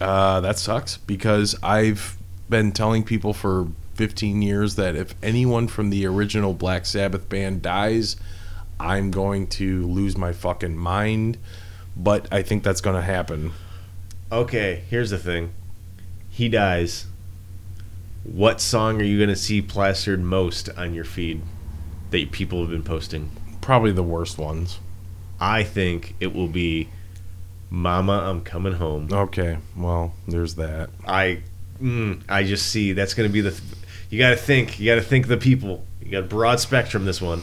[0.00, 2.16] uh, that sucks because I've
[2.48, 7.62] been telling people for 15 years that if anyone from the original Black Sabbath band
[7.62, 8.16] dies,
[8.80, 11.38] I'm going to lose my fucking mind.
[11.96, 13.52] But I think that's going to happen.
[14.32, 15.52] Okay, here's the thing.
[16.28, 17.06] He dies.
[18.24, 21.42] What song are you going to see plastered most on your feed
[22.10, 23.30] that people have been posting?
[23.60, 24.80] Probably the worst ones.
[25.38, 26.88] I think it will be
[27.70, 29.08] Mama, I'm coming home.
[29.12, 30.90] Okay, well, there's that.
[31.06, 31.42] I
[31.82, 33.60] mm, I just see that's going to be the
[34.10, 35.84] you got to think, you got to think the people.
[36.00, 37.42] You got a broad spectrum this one.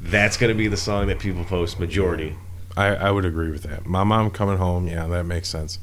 [0.00, 2.36] That's going to be the song that people post majority.
[2.76, 3.86] I, I would agree with that.
[3.86, 5.78] My mom coming home, yeah, that makes sense.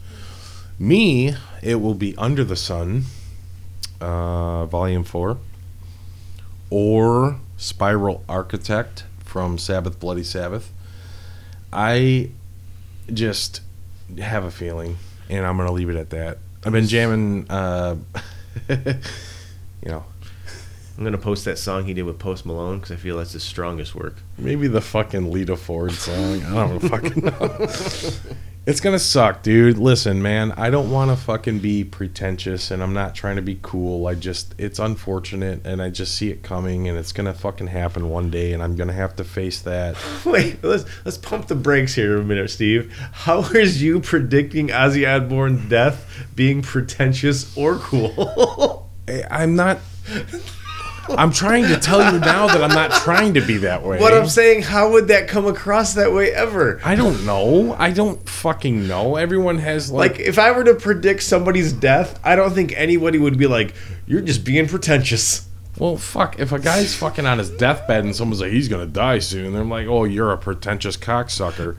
[0.80, 3.04] Me, it will be Under the Sun,
[4.02, 5.38] uh, Volume 4,
[6.70, 10.72] or Spiral Architect from Sabbath Bloody Sabbath.
[11.72, 12.32] I
[13.14, 13.62] just
[14.20, 14.98] have a feeling,
[15.30, 16.40] and I'm going to leave it at that.
[16.66, 17.96] I've been jamming, uh,
[18.70, 18.96] you
[19.86, 20.04] know,
[20.98, 23.42] I'm gonna post that song he did with Post Malone because I feel that's his
[23.42, 24.18] strongest work.
[24.38, 26.44] maybe the fucking Lita Ford song.
[26.44, 27.68] I don't fucking know.
[28.64, 29.80] It's gonna suck, dude.
[29.80, 33.58] Listen, man, I don't want to fucking be pretentious, and I'm not trying to be
[33.64, 34.06] cool.
[34.06, 38.10] I just, it's unfortunate, and I just see it coming, and it's gonna fucking happen
[38.10, 39.96] one day, and I'm gonna have to face that.
[40.26, 42.96] Wait, let's let's pump the brakes here a minute, Steve.
[43.12, 48.92] How is you predicting Ozzy Osbourne's death being pretentious or cool?
[49.08, 49.80] I- eh, I'm not.
[51.10, 54.00] I'm trying to tell you now that I'm not trying to be that way.
[54.00, 56.80] What I'm saying, how would that come across that way ever?
[56.84, 57.76] I don't know.
[57.78, 59.16] I don't fucking know.
[59.16, 63.18] Everyone has like, Like, if I were to predict somebody's death, I don't think anybody
[63.18, 63.74] would be like,
[64.06, 65.48] "You're just being pretentious."
[65.82, 66.38] Well, fuck.
[66.38, 69.64] If a guy's fucking on his deathbed and someone's like, he's gonna die soon, they're
[69.64, 71.76] like, oh, you're a pretentious cocksucker.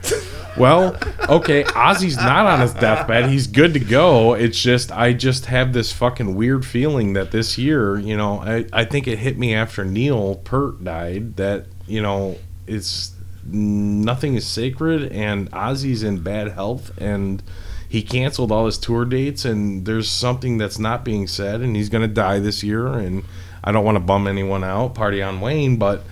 [0.58, 0.96] well,
[1.28, 3.30] okay, Ozzy's not on his deathbed.
[3.30, 4.34] He's good to go.
[4.34, 8.64] It's just, I just have this fucking weird feeling that this year, you know, I,
[8.72, 14.48] I think it hit me after Neil Peart died that, you know, it's nothing is
[14.48, 17.40] sacred and Ozzy's in bad health and
[17.88, 21.88] he canceled all his tour dates and there's something that's not being said and he's
[21.88, 23.22] going to die this year and
[23.64, 26.04] I don't want to bum anyone out, party on Wayne, but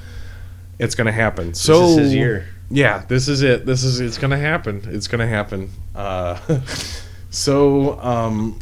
[0.79, 1.55] it's going to happen.
[1.55, 2.49] So this is year.
[2.71, 3.67] Yeah, this is it.
[3.67, 4.83] This is it's going to happen.
[4.87, 5.71] It's going to happen.
[5.95, 6.39] Uh,
[7.31, 8.59] so um,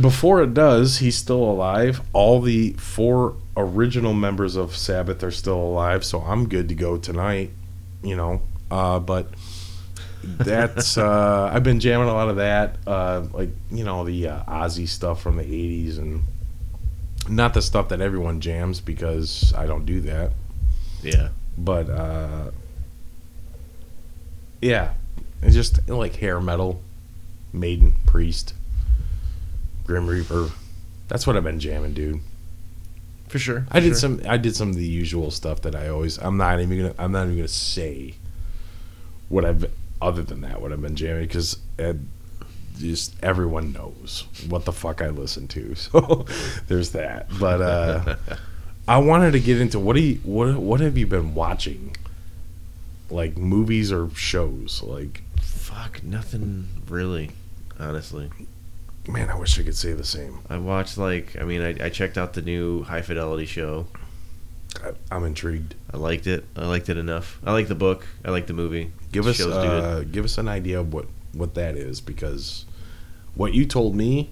[0.00, 2.00] before it does, he's still alive.
[2.12, 6.98] All the four original members of Sabbath are still alive, so I'm good to go
[6.98, 7.50] tonight.
[8.02, 9.28] You know, uh, but
[10.22, 14.44] that's uh, I've been jamming a lot of that, uh, like you know the uh,
[14.44, 16.24] Ozzy stuff from the '80s, and
[17.28, 20.32] not the stuff that everyone jams because I don't do that.
[21.02, 21.28] Yeah.
[21.56, 22.50] But uh,
[24.60, 24.94] yeah,
[25.42, 26.82] it's just like hair metal,
[27.52, 28.54] Maiden, Priest,
[29.84, 30.50] Grim Reaper.
[31.08, 32.20] That's what I've been jamming, dude.
[33.28, 33.66] For sure.
[33.70, 33.96] I did sure.
[33.96, 34.20] some.
[34.26, 36.18] I did some of the usual stuff that I always.
[36.18, 36.94] I'm not even gonna.
[36.98, 38.14] I'm not even gonna say
[39.28, 39.70] what I've.
[40.02, 41.58] Other than that, what I've been jamming because
[42.78, 45.74] just everyone knows what the fuck I listen to.
[45.84, 46.26] So
[46.68, 47.28] there's that.
[47.38, 48.16] But uh,
[48.88, 51.96] I wanted to get into what do you what what have you been watching?
[53.10, 54.82] Like movies or shows?
[54.82, 57.30] Like Fuck, nothing really.
[57.78, 58.30] Honestly,
[59.08, 60.38] man, I wish I could say the same.
[60.48, 63.86] I watched like I mean I, I checked out the new High Fidelity show.
[64.82, 65.74] I, I'm intrigued.
[65.92, 66.44] I liked it.
[66.56, 67.38] I liked it enough.
[67.44, 68.06] I like the book.
[68.24, 68.92] I like the movie.
[69.12, 72.64] Give us uh, give us an idea of what what that is because
[73.34, 74.30] what you told me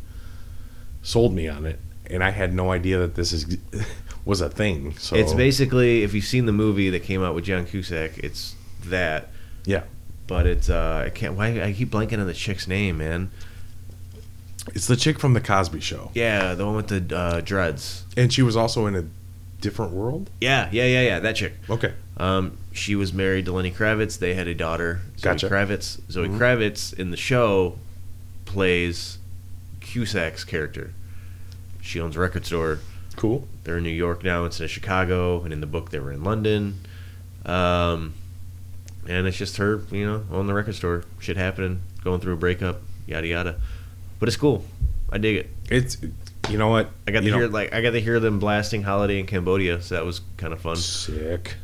[1.02, 3.56] sold me on it, and I had no idea that this is
[4.24, 4.96] was a thing.
[4.98, 8.54] So It's basically if you've seen the movie that came out with John Cusack, it's
[8.84, 9.28] that.
[9.64, 9.82] Yeah.
[10.28, 13.30] But it's uh I can't why I keep blanking on the chick's name, man.
[14.74, 18.04] it's the chick from the Cosby Show, Yeah, the one with the uh, dreads.
[18.16, 19.04] and she was also in a
[19.62, 20.28] different world.
[20.40, 21.18] Yeah, yeah, yeah, yeah.
[21.20, 21.54] That chick.
[21.70, 21.94] Okay.
[22.18, 24.18] Um, she was married to Lenny Kravitz.
[24.18, 25.48] They had a daughter, Zoe Gotcha.
[25.48, 25.98] Kravitz.
[26.10, 26.38] Zoe Mhm.
[26.38, 27.78] Kravitz in the show
[28.44, 29.18] plays
[29.80, 30.92] Cusack's character.
[31.80, 32.80] She owns a record store.
[33.16, 33.48] Cool.
[33.64, 36.22] They're in New York now It's in Chicago, and in the book they were in
[36.22, 36.80] London.
[37.46, 38.14] Um,
[39.08, 42.36] and it's just her, you know, on the record store, shit happening, going through a
[42.36, 43.56] breakup, yada yada.
[44.20, 44.64] But it's cool.
[45.10, 45.50] I dig it.
[45.70, 45.96] It's
[46.50, 48.38] you know what I got to You know- hear like I got to hear them
[48.38, 50.76] blasting "Holiday in Cambodia," so that was kind of fun.
[50.76, 51.54] Sick.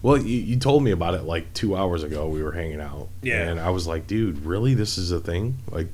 [0.00, 2.28] Well, you, you told me about it like two hours ago.
[2.28, 3.48] We were hanging out, Yeah.
[3.48, 4.74] and I was like, "Dude, really?
[4.74, 5.88] This is a thing?" Like,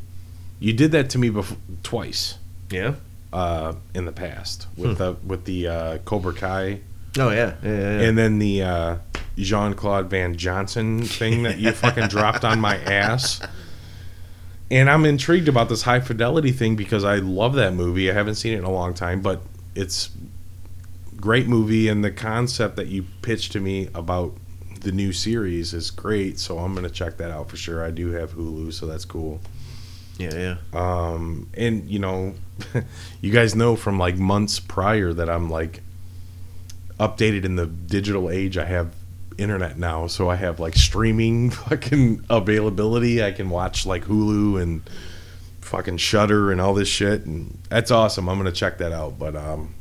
[0.61, 2.37] you did that to me before twice
[2.71, 2.95] Yeah.
[3.33, 6.81] uh, in the past with the with the uh, Cobra Kai,
[7.19, 7.55] Oh yeah.
[7.63, 7.71] Yeah.
[7.71, 8.09] yeah, yeah.
[8.09, 8.97] and then the uh,
[9.39, 13.41] Jean Claude Van Johnson thing that you fucking dropped on my ass.
[14.71, 18.11] And I'm intrigued about this high fidelity thing because I love that movie.
[18.11, 19.43] I haven't seen it in a long time, but
[19.75, 20.11] it's
[21.17, 24.35] great movie and the concept that you pitched to me about
[24.81, 26.39] the new series is great.
[26.39, 27.85] So I'm gonna check that out for sure.
[27.85, 29.41] I do have Hulu, so that's cool.
[30.19, 30.35] yeah.
[30.35, 30.57] Yeah.
[30.73, 32.35] Um, and you know,
[33.21, 35.83] you guys know from like months prior that I'm like
[37.01, 38.57] updated in the digital age.
[38.59, 38.95] I have
[39.39, 43.23] internet now, so I have like streaming fucking availability.
[43.23, 44.83] I can watch like Hulu and
[45.61, 48.29] fucking Shudder and all this shit, and that's awesome.
[48.29, 49.19] I'm gonna check that out.
[49.19, 49.75] But um,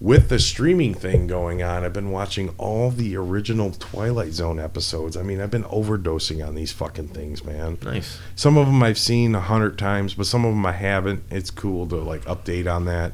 [0.00, 5.16] with the streaming thing going on, I've been watching all the original Twilight Zone episodes.
[5.16, 7.76] I mean, I've been overdosing on these fucking things, man.
[7.82, 8.18] Nice.
[8.34, 11.24] Some of them I've seen a hundred times, but some of them I haven't.
[11.30, 13.12] It's cool to like update on that.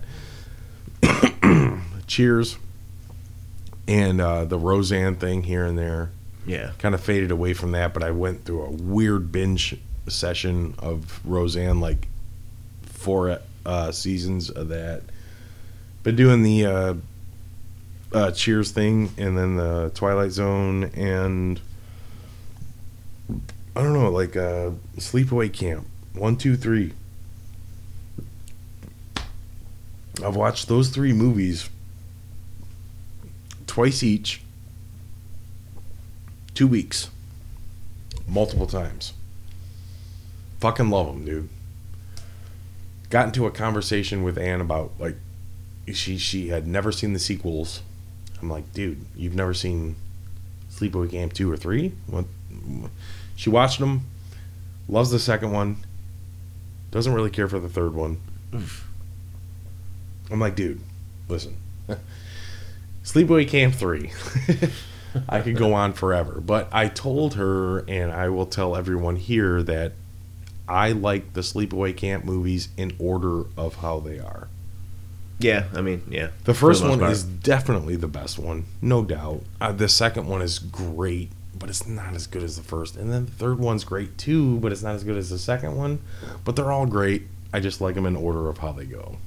[2.06, 2.56] Cheers,
[3.88, 6.10] and uh, the Roseanne thing here and there.
[6.46, 6.72] Yeah.
[6.78, 9.76] Kind of faded away from that, but I went through a weird binge
[10.08, 12.08] session of Roseanne, like
[12.82, 15.02] four uh, seasons of that.
[16.02, 16.94] Been doing the uh,
[18.12, 21.60] uh, Cheers thing, and then the Twilight Zone, and
[23.74, 26.92] I don't know, like uh, Sleepaway Camp, one, two, three.
[30.24, 31.68] I've watched those three movies
[33.76, 34.40] twice each,
[36.54, 37.10] two weeks,
[38.26, 39.12] multiple times.
[40.60, 41.48] Fucking love them, dude.
[43.10, 45.16] Got into a conversation with Anne about like
[45.92, 47.82] she she had never seen the sequels.
[48.40, 49.96] I'm like, dude, you've never seen
[50.70, 51.92] Sleepaway Camp two or three?
[52.06, 52.24] What?
[53.34, 54.06] She watched them,
[54.88, 55.84] loves the second one,
[56.92, 58.22] doesn't really care for the third one.
[58.54, 58.88] Oof.
[60.30, 60.80] I'm like, dude,
[61.28, 61.58] listen.
[63.06, 64.10] Sleepaway Camp 3.
[65.28, 66.40] I could go on forever.
[66.40, 69.92] But I told her, and I will tell everyone here, that
[70.68, 74.48] I like the Sleepaway Camp movies in order of how they are.
[75.38, 75.66] Yeah.
[75.72, 76.30] I mean, yeah.
[76.44, 77.12] The first most one part.
[77.12, 79.42] is definitely the best one, no doubt.
[79.60, 82.96] Uh, the second one is great, but it's not as good as the first.
[82.96, 85.76] And then the third one's great too, but it's not as good as the second
[85.76, 86.00] one.
[86.44, 87.22] But they're all great.
[87.52, 89.18] I just like them in order of how they go.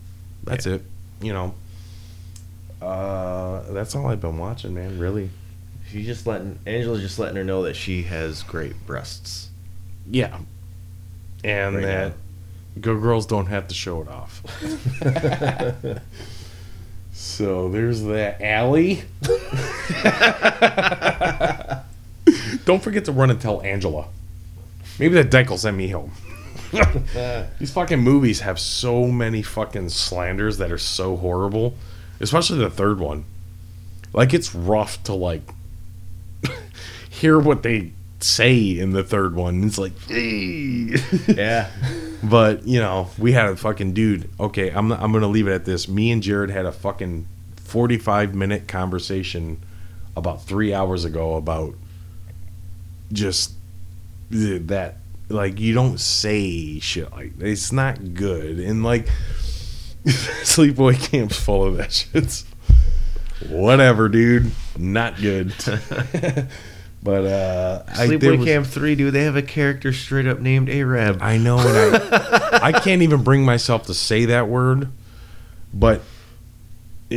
[0.44, 0.84] That's it.
[1.22, 1.54] You know.
[2.82, 5.00] Uh, that's all I've been watching, man.
[5.00, 5.30] Really.
[5.92, 9.50] She's just letting Angela's just letting her know that she has great breasts.
[10.10, 10.38] Yeah.
[11.44, 12.14] And Right that
[12.80, 14.44] good girls don't have to show it off.
[17.14, 19.04] so there's that alley.
[22.66, 24.08] don't forget to run and tell Angela.
[25.00, 26.12] Maybe that dyke will send me home.
[27.60, 31.74] These fucking movies have so many fucking slanders that are so horrible,
[32.20, 33.26] especially the third one.
[34.14, 35.44] Like it's rough to like
[37.10, 39.64] hear what they say in the third one.
[39.64, 41.70] It's like, yeah.
[42.24, 44.30] but you know, we had a fucking dude.
[44.40, 45.88] Okay, I'm I'm gonna leave it at this.
[45.88, 49.62] Me and Jared had a fucking 45 minute conversation
[50.16, 51.76] about three hours ago about
[53.12, 53.54] just
[54.32, 54.96] that.
[55.32, 57.48] Like you don't say shit like that.
[57.48, 59.08] it's not good, and like
[60.44, 62.44] Sleepaway Camp's full of that shit.
[63.50, 64.52] Whatever, dude.
[64.78, 65.50] Not good.
[67.04, 71.20] but uh, Sleepaway was- Camp 3, dude, they have a character straight up named Arab.
[71.22, 74.90] I know, and I, I can't even bring myself to say that word,
[75.74, 76.02] but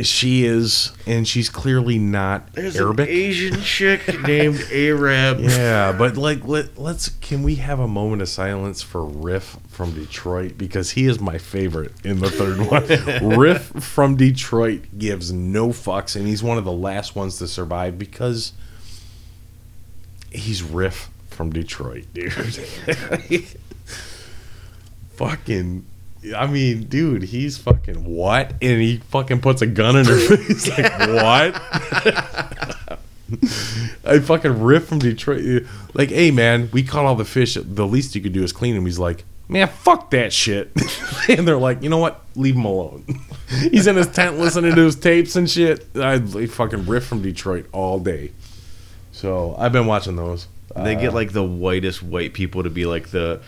[0.01, 3.07] she is, and she's clearly not There's Arabic.
[3.07, 5.39] an Asian chick named Arab.
[5.41, 9.93] yeah, but like, let, let's can we have a moment of silence for Riff from
[9.93, 13.37] Detroit because he is my favorite in the third one.
[13.39, 17.99] Riff from Detroit gives no fucks, and he's one of the last ones to survive
[17.99, 18.53] because
[20.31, 22.33] he's Riff from Detroit, dude.
[25.15, 25.85] Fucking
[26.35, 28.51] I mean, dude, he's fucking what?
[28.61, 30.69] And he fucking puts a gun in her face.
[30.69, 31.61] Like, what?
[34.05, 35.63] I fucking ripped from Detroit.
[35.93, 37.55] Like, hey, man, we caught all the fish.
[37.59, 38.85] The least you could do is clean him.
[38.85, 40.71] He's like, man, fuck that shit.
[41.29, 42.21] and they're like, you know what?
[42.35, 43.05] Leave him alone.
[43.71, 45.85] He's in his tent listening to his tapes and shit.
[45.95, 48.31] I fucking ripped from Detroit all day.
[49.11, 50.47] So I've been watching those.
[50.75, 53.41] They Uh, get like the whitest white people to be like the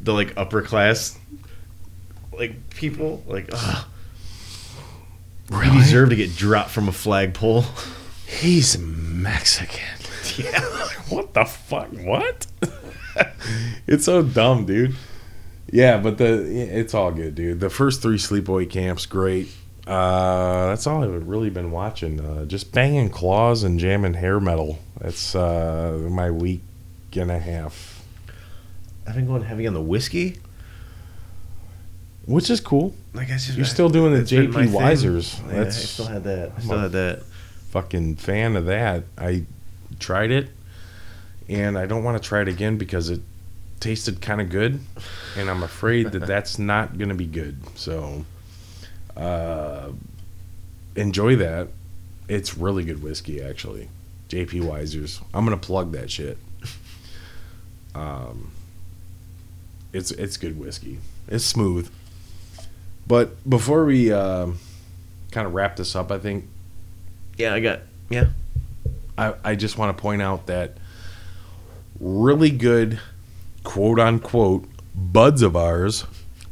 [0.00, 1.18] the like upper class
[2.36, 3.22] like people.
[3.26, 3.86] Like, ugh.
[5.50, 5.78] Really?
[5.78, 7.64] deserve to get dropped from a flagpole.
[8.26, 9.84] He's Mexican.
[10.36, 10.60] yeah.
[11.08, 11.88] what the fuck?
[11.92, 12.46] What?
[13.86, 14.96] it's so dumb, dude.
[15.70, 17.60] Yeah, but the it's all good, dude.
[17.60, 19.48] The first three sleepaway camps, great.
[19.86, 22.20] Uh, that's all I've really been watching.
[22.20, 24.78] Uh, just banging claws and jamming hair metal.
[25.00, 26.62] That's uh, my week
[27.14, 28.04] and a half,
[29.06, 30.38] I've been going heavy on the whiskey.
[32.26, 32.94] Which is cool.
[33.14, 34.72] Like I just You're still doing the that's been my JP.
[34.72, 35.38] Wisers.
[35.38, 36.52] Yeah, I That's still had that.
[36.56, 37.22] I still had that.
[37.70, 39.04] fucking fan of that.
[39.16, 39.44] I
[39.98, 40.48] tried it,
[41.48, 43.20] and I don't want to try it again because it
[43.80, 44.80] tasted kind of good,
[45.36, 47.58] and I'm afraid that that's not going to be good.
[47.78, 48.24] So,
[49.16, 49.90] uh,
[50.94, 51.68] enjoy that.
[52.28, 53.88] It's really good whiskey, actually.
[54.28, 55.22] JP Wisers.
[55.32, 56.38] I'm gonna plug that shit.
[57.94, 58.50] Um,
[59.92, 60.98] it's it's good whiskey.
[61.28, 61.88] It's smooth.
[63.06, 64.58] But before we um
[65.30, 66.46] kind of wrap this up, I think
[67.36, 67.80] Yeah, I got.
[68.10, 68.28] Yeah.
[69.18, 70.76] I, I just want to point out that
[72.00, 73.00] really good
[73.64, 76.04] quote unquote buds of ours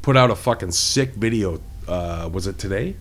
[0.02, 1.60] put out a fucking sick video.
[1.86, 2.96] Uh, was it today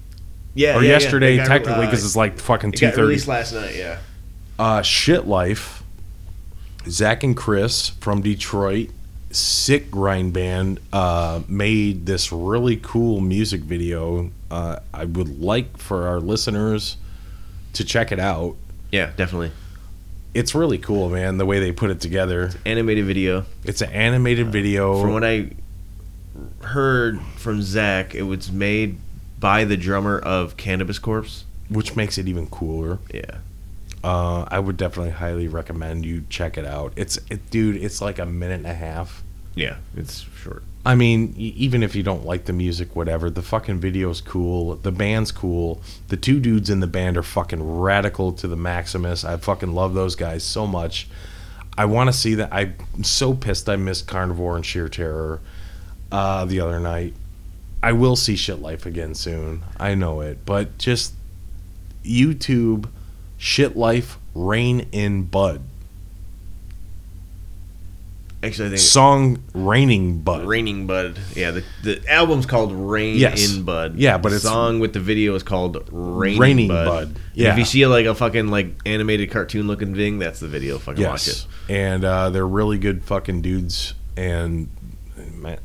[0.53, 0.77] Yeah.
[0.77, 0.93] or yeah, yeah.
[0.99, 1.37] yesterday?
[1.37, 3.01] Got, technically, uh, because it's like fucking two thirty.
[3.01, 3.75] released last night.
[3.75, 3.99] Yeah.
[4.59, 5.83] Uh, Shit Life,
[6.87, 8.89] Zach and Chris from Detroit,
[9.35, 14.31] sick grind band, uh, made this really cool music video.
[14.49, 16.97] Uh, I would like for our listeners
[17.73, 18.55] to check it out.
[18.91, 19.51] Yeah, definitely.
[20.33, 21.37] It's really cool, man.
[21.37, 22.51] The way they put it together.
[22.65, 23.45] Animated video.
[23.63, 24.99] It's an animated video.
[25.01, 25.51] From what I
[26.61, 28.97] heard from Zach, it was made
[29.39, 31.45] by the drummer of Cannabis Corpse.
[31.69, 32.99] which makes it even cooler.
[33.13, 33.37] Yeah.
[34.03, 36.93] Uh, I would definitely highly recommend you check it out.
[36.95, 39.22] It's it, dude, it's like a minute and a half.
[39.55, 40.63] Yeah, it's short.
[40.85, 44.75] I mean, even if you don't like the music, whatever, the fucking video's cool.
[44.75, 45.81] The band's cool.
[46.09, 49.23] The two dudes in the band are fucking radical to the maximus.
[49.23, 51.07] I fucking love those guys so much.
[51.77, 52.49] I want to see that.
[52.51, 55.39] I'm so pissed I missed Carnivore and Sheer Terror
[56.11, 57.13] uh, the other night.
[57.81, 59.63] I will see Shit Life again soon.
[59.77, 60.45] I know it.
[60.45, 61.13] But just
[62.03, 62.89] YouTube
[63.37, 65.61] Shit Life Rain in Bud.
[68.43, 70.45] Actually, I think Song Raining Bud.
[70.45, 71.17] Raining Bud.
[71.33, 73.55] Yeah, the, the album's called Rain Yes.
[73.55, 73.95] in Bud.
[73.95, 76.85] Yeah, but the it's- song with the video is called Raining, Raining Bud.
[76.85, 77.07] Bud.
[77.07, 77.53] And Yeah.
[77.53, 80.77] If you see like a fucking like animated cartoon looking thing, that's the video.
[80.77, 81.45] Fucking watch it.
[81.69, 83.93] And uh, they're really good fucking dudes.
[84.17, 84.69] And
[85.35, 85.59] man,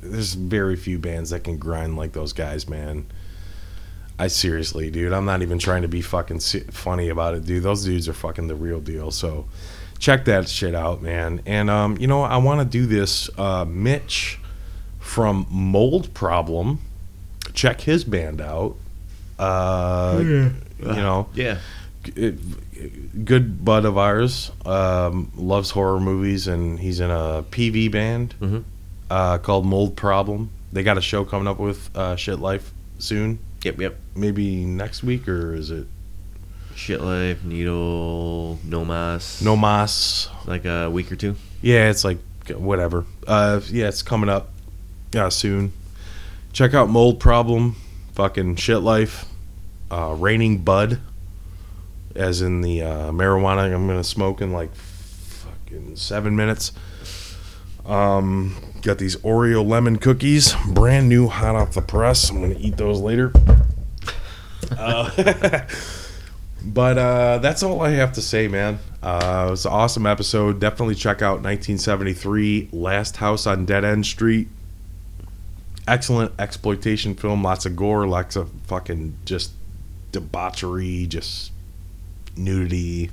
[0.00, 3.06] there's very few bands that can grind like those guys, man.
[4.18, 7.62] I seriously, dude, I'm not even trying to be fucking funny about it, dude.
[7.62, 9.10] Those dudes are fucking the real deal.
[9.10, 9.46] So
[9.98, 11.40] check that shit out, man.
[11.46, 13.28] And um, you know, I want to do this.
[13.38, 14.38] Uh, Mitch
[15.00, 16.80] from Mold Problem,
[17.54, 18.76] check his band out.
[19.38, 21.58] Uh, You know, Yeah.
[22.14, 28.34] it- good bud of ours um, loves horror movies and he's in a pv band
[28.38, 28.64] Mhm.
[29.10, 33.38] uh, called mold problem they got a show coming up with uh, shit life soon
[33.64, 33.80] Yep.
[33.80, 33.96] Yep.
[34.14, 35.86] maybe next week or is it
[36.76, 39.40] Shit Life, Needle, No Mas.
[39.42, 40.28] no mas.
[40.46, 41.34] Like a week or two.
[41.62, 42.18] yeah it's like
[42.50, 43.04] whatever.
[43.26, 44.50] Uh, yeah it's coming up.
[45.14, 45.72] Uh, soon.
[46.52, 47.76] Check out mold problem.
[48.12, 49.24] Fucking shit life.
[49.90, 51.00] Uh, raining bud.
[52.14, 56.72] As in the uh, marijuana i'm gonna smoke in like fucking seven minutes.
[57.84, 60.54] Um, got these oreo lemon cookies.
[60.68, 62.30] Brand new hot off the press.
[62.30, 63.32] I'm gonna eat those later.
[64.76, 65.10] Uh,
[66.66, 70.60] but uh, that's all i have to say man uh, it was an awesome episode
[70.60, 74.48] definitely check out 1973 last house on dead end street
[75.88, 79.52] excellent exploitation film lots of gore lots of fucking just
[80.12, 81.52] debauchery just
[82.36, 83.10] nudity,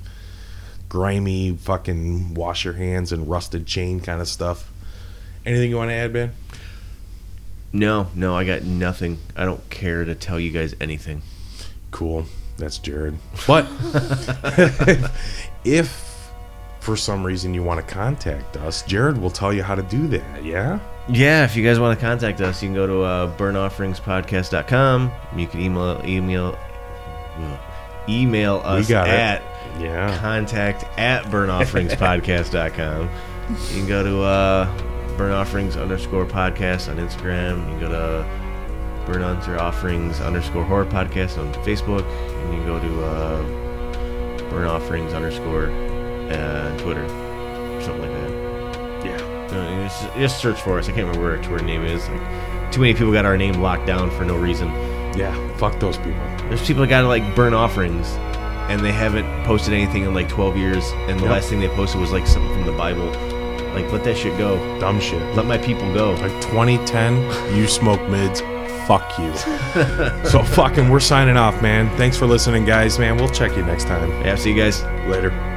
[0.88, 4.70] grimy, fucking wash your hands and rusted chain kind of stuff.
[5.46, 6.32] Anything you want to add, Ben?
[7.72, 9.18] No, no, I got nothing.
[9.36, 11.22] I don't care to tell you guys anything.
[11.90, 12.26] Cool.
[12.56, 13.16] That's Jared.
[13.46, 13.66] But
[15.64, 16.30] if
[16.80, 20.06] for some reason you want to contact us, Jared will tell you how to do
[20.08, 20.44] that.
[20.44, 20.78] Yeah?
[21.08, 25.10] yeah, if you guys want to contact us, you can go to uh, burnoffringspodcast.com.
[25.36, 26.58] You can email email
[28.08, 29.12] email us got it.
[29.14, 29.42] at
[29.80, 30.16] Yeah.
[30.18, 33.10] contact at burnoffringspodcast.com.
[33.50, 34.78] You can go to uh,
[35.18, 37.58] burnoffrings underscore podcast on Instagram.
[37.58, 38.43] You can go to
[39.06, 42.02] burn under offerings underscore horror podcast on Facebook.
[42.42, 45.66] And you can go to uh, burn offerings underscore
[46.30, 49.04] uh, Twitter or something like that.
[49.04, 49.86] Yeah.
[49.88, 50.88] Just, just search for us.
[50.88, 52.08] I can't remember what our Twitter name is.
[52.08, 54.68] Like, too many people got our name locked down for no reason.
[55.16, 55.34] Yeah.
[55.58, 56.20] Fuck those people.
[56.48, 58.08] There's people that got to like burn offerings,
[58.68, 60.84] and they haven't posted anything in like 12 years.
[61.08, 61.32] And the Yep.
[61.32, 63.06] last thing they posted was like something from the Bible.
[63.74, 64.56] Like, let that shit go.
[64.80, 65.20] Dumb shit.
[65.36, 66.12] Let my people go.
[66.14, 68.40] Like 2010, you smoke mids.
[68.86, 69.34] Fuck you.
[70.28, 71.94] so fucking, we're signing off, man.
[71.96, 72.98] Thanks for listening, guys.
[72.98, 74.10] Man, we'll check you next time.
[74.22, 74.82] Yeah, see you guys.
[75.06, 75.53] Later.